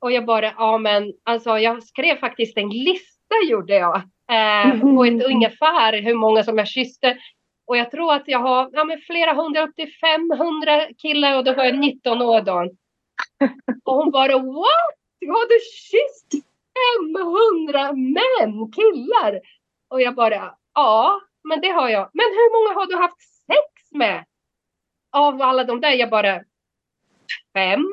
[0.00, 3.96] Och jag bara, ja men alltså jag skrev faktiskt en lista gjorde jag.
[4.30, 7.18] Eh, på ett ungefär hur många som jag kysste.
[7.66, 11.44] Och jag tror att jag har ja, men flera hundra, upp till 500 killar och
[11.44, 12.70] då var jag 19 år då.
[13.84, 14.94] Och hon bara, what?
[15.26, 15.60] Har du
[15.90, 16.46] kysst
[17.72, 19.40] 500 män, killar?
[19.88, 22.10] Och jag bara, ja men det har jag.
[22.12, 24.24] Men hur många har du haft sex med?
[25.12, 26.40] Av alla de där, jag bara,
[27.52, 27.92] fem.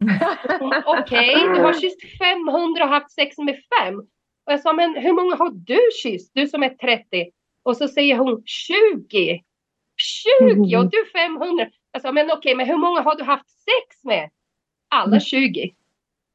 [0.84, 3.98] Okej, okay, du har kysst 500 och haft sex med fem.
[4.44, 6.30] Och jag sa, men hur många har du kysst?
[6.34, 7.30] Du som är 30.
[7.62, 9.42] Och så säger hon 20.
[9.96, 11.66] 20 och du 500.
[11.92, 14.30] Jag sa, men okej, okay, men hur många har du haft sex med?
[14.88, 15.74] Alla 20.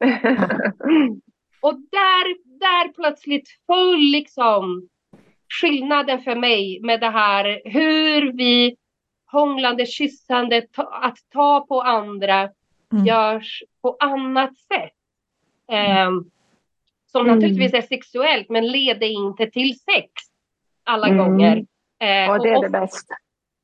[1.60, 4.88] och där, där plötsligt föll liksom
[5.60, 8.76] skillnaden för mig med det här hur vi
[9.26, 12.50] hånglande, kyssande, ta, att ta på andra
[12.92, 13.06] mm.
[13.06, 14.92] görs på annat sätt.
[15.70, 16.10] Eh,
[17.06, 17.34] som mm.
[17.34, 20.10] naturligtvis är sexuellt men leder inte till sex
[20.84, 21.18] alla mm.
[21.18, 21.56] gånger.
[22.00, 23.14] Eh, och det är och, det bästa.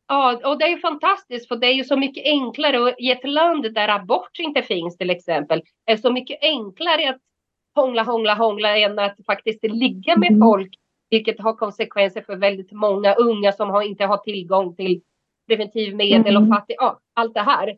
[0.08, 3.28] Ja, och det är fantastiskt för det är ju så mycket enklare och i ett
[3.28, 7.20] land där abort inte finns till exempel är så mycket enklare att
[7.74, 10.40] hångla, hångla, hångla än att faktiskt ligga med mm.
[10.40, 10.74] folk
[11.10, 15.00] vilket har konsekvenser för väldigt många unga som har, inte har tillgång till
[15.46, 16.42] preventivmedel mm.
[16.42, 17.68] och fattig, ja, allt det här.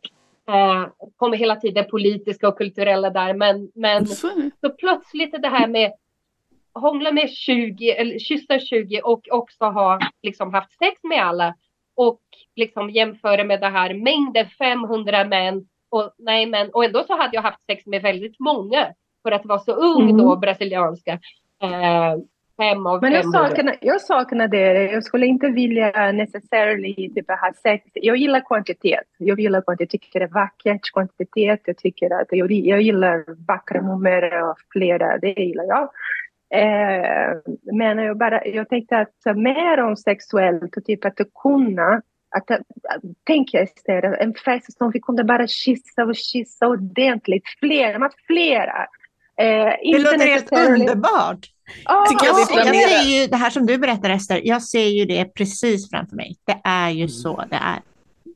[0.48, 4.28] Eh, kommer hela tiden politiska och kulturella där, men, men så,
[4.60, 5.92] så plötsligt är det här med
[6.74, 11.54] hångla med 20 eller kyssa 20 och också ha liksom haft sex med alla
[11.94, 12.20] och
[12.56, 17.36] liksom jämföra med det här mängden 500 män och nej men och ändå så hade
[17.36, 20.16] jag haft sex med väldigt många för att vara så ung mm.
[20.16, 21.12] då brasilianska.
[21.62, 22.16] Eh,
[22.56, 24.92] fem av Men jag saknar, jag saknar det.
[24.92, 27.90] Jag skulle inte vilja necessarily typ, ha sex.
[27.94, 29.06] Jag gillar kvantitet.
[29.18, 29.94] Jag gillar kvantitet.
[29.94, 31.60] Jag tycker det är vackert, kvantitet.
[31.64, 35.18] Jag tycker att jag, jag gillar vackra nummer och flera.
[35.18, 35.90] Det gillar jag.
[36.54, 37.36] Eh,
[37.72, 42.50] men jag, bara, jag tänkte att mer om sexuellt och typ att kunna att,
[43.24, 48.86] tänk Ester, en fest som vi kunde bara kyssa och kyssa ordentligt, flera, flera.
[49.42, 51.46] Eh, det låter helt underbart.
[51.88, 55.24] Oh, jag, jag ser ju det här som du berättar Ester, jag ser ju det
[55.24, 56.36] precis framför mig.
[56.44, 57.80] Det är ju så det är.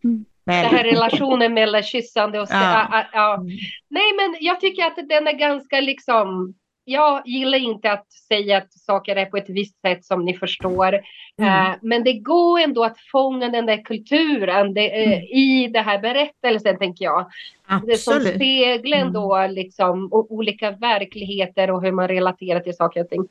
[0.05, 0.25] Mm.
[0.45, 2.49] Det här relationen mellan kyssande och...
[2.51, 3.05] Ja.
[3.13, 3.43] ja.
[3.89, 6.55] Nej, men jag tycker att den är ganska liksom
[6.89, 11.01] jag gillar inte att säga att saker är på ett visst sätt som ni förstår.
[11.39, 11.73] Mm.
[11.73, 15.23] Uh, men det går ändå att fånga den där kulturen det, uh, mm.
[15.23, 17.31] i det här berättelsen, tänker jag.
[17.67, 17.87] Absolut.
[17.87, 19.55] Det som speglar då mm.
[19.55, 23.29] liksom olika verkligheter och hur man relaterar till saker och ting.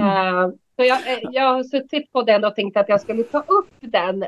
[0.00, 0.98] Uh, så jag,
[1.32, 4.24] jag har suttit på den och tänkt att jag skulle ta upp den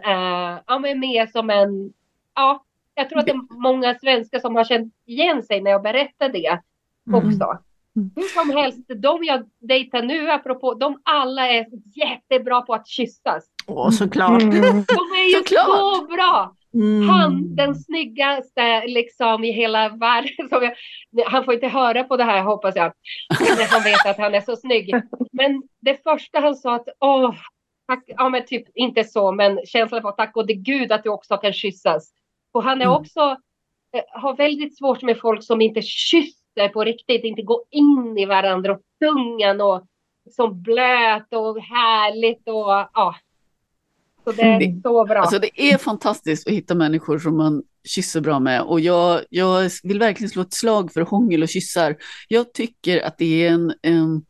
[0.67, 1.93] ja, men mer som en...
[2.35, 2.65] Ja,
[2.95, 6.29] jag tror att det är många svenskar som har känt igen sig när jag berättar
[6.29, 6.59] det
[7.13, 7.59] också.
[8.17, 13.45] Hur som helst, de jag dejtar nu, apropå, de alla är jättebra på att kyssas.
[13.67, 14.43] Åh, såklart.
[14.43, 14.61] Mm.
[14.89, 15.67] De är ju Såklart.
[15.67, 16.55] så bra!
[16.75, 17.09] Mm.
[17.09, 20.49] Han, den snyggaste liksom i hela världen.
[20.49, 20.75] Som jag,
[21.27, 22.93] han får inte höra på det här hoppas jag.
[23.41, 24.95] När han vet att han är så snygg.
[25.33, 27.35] Men det första han sa att åh,
[27.89, 31.37] tack, ja men typ inte så, men känslan var tack gode gud att du också
[31.37, 32.11] kan kyssas.
[32.53, 32.97] Och han är Mm.
[32.97, 33.21] också,
[33.97, 38.27] eh, har väldigt svårt med folk som inte kysser på riktigt, inte går in i
[38.27, 39.87] varandra och tungan och
[40.31, 43.15] som blöt och härligt och ja.
[44.25, 45.19] Så det är Det- så bra.
[45.21, 49.71] Alltså det är fantastiskt att hitta människor som man kysser bra med och jag, jag
[49.83, 51.97] vill verkligen slå ett slag för hångel och kyssar.
[52.29, 54.23] Jag tycker att det är en, en,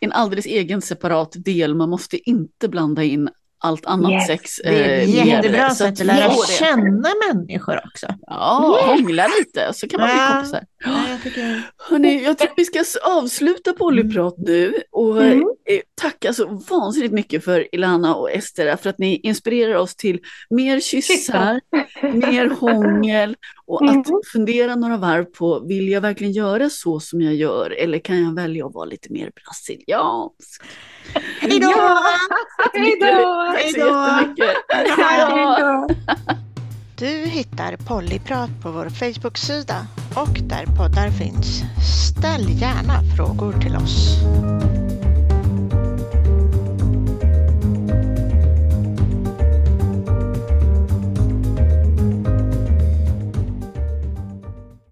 [0.00, 1.74] en alldeles egen separat del.
[1.74, 3.28] Man måste inte blanda in
[3.60, 4.60] allt annat Yes, sex.
[4.64, 5.70] Det är eh, ett med jättebra det.
[5.70, 8.06] Så sätt att lära känna människor också.
[8.26, 10.32] Ja, hångla lite så kan man bli Ja.
[10.34, 10.64] kompisar.
[10.84, 11.62] Ja, jag tycker...
[11.90, 15.38] Hörrni, jag tror vi ska avsluta Pollyprat nu och Mm.
[15.40, 20.20] eh, tacka så vansinnigt mycket för Ilana och Ester för att ni inspirerar oss till
[20.50, 21.60] mer kyssar,
[22.02, 23.36] mer hångel
[23.66, 24.20] och att Mm.
[24.32, 28.34] fundera några varv på vill jag verkligen göra så som jag gör eller kan jag
[28.34, 30.62] välja att vara lite mer brasiliansk?
[31.40, 31.98] Hej då!
[32.74, 33.52] Hej då!
[33.56, 34.08] Hej då!
[36.96, 41.62] Du hittar Pollyprat på vår Facebook-sida och där poddar finns.
[42.10, 44.16] Ställ gärna frågor till oss.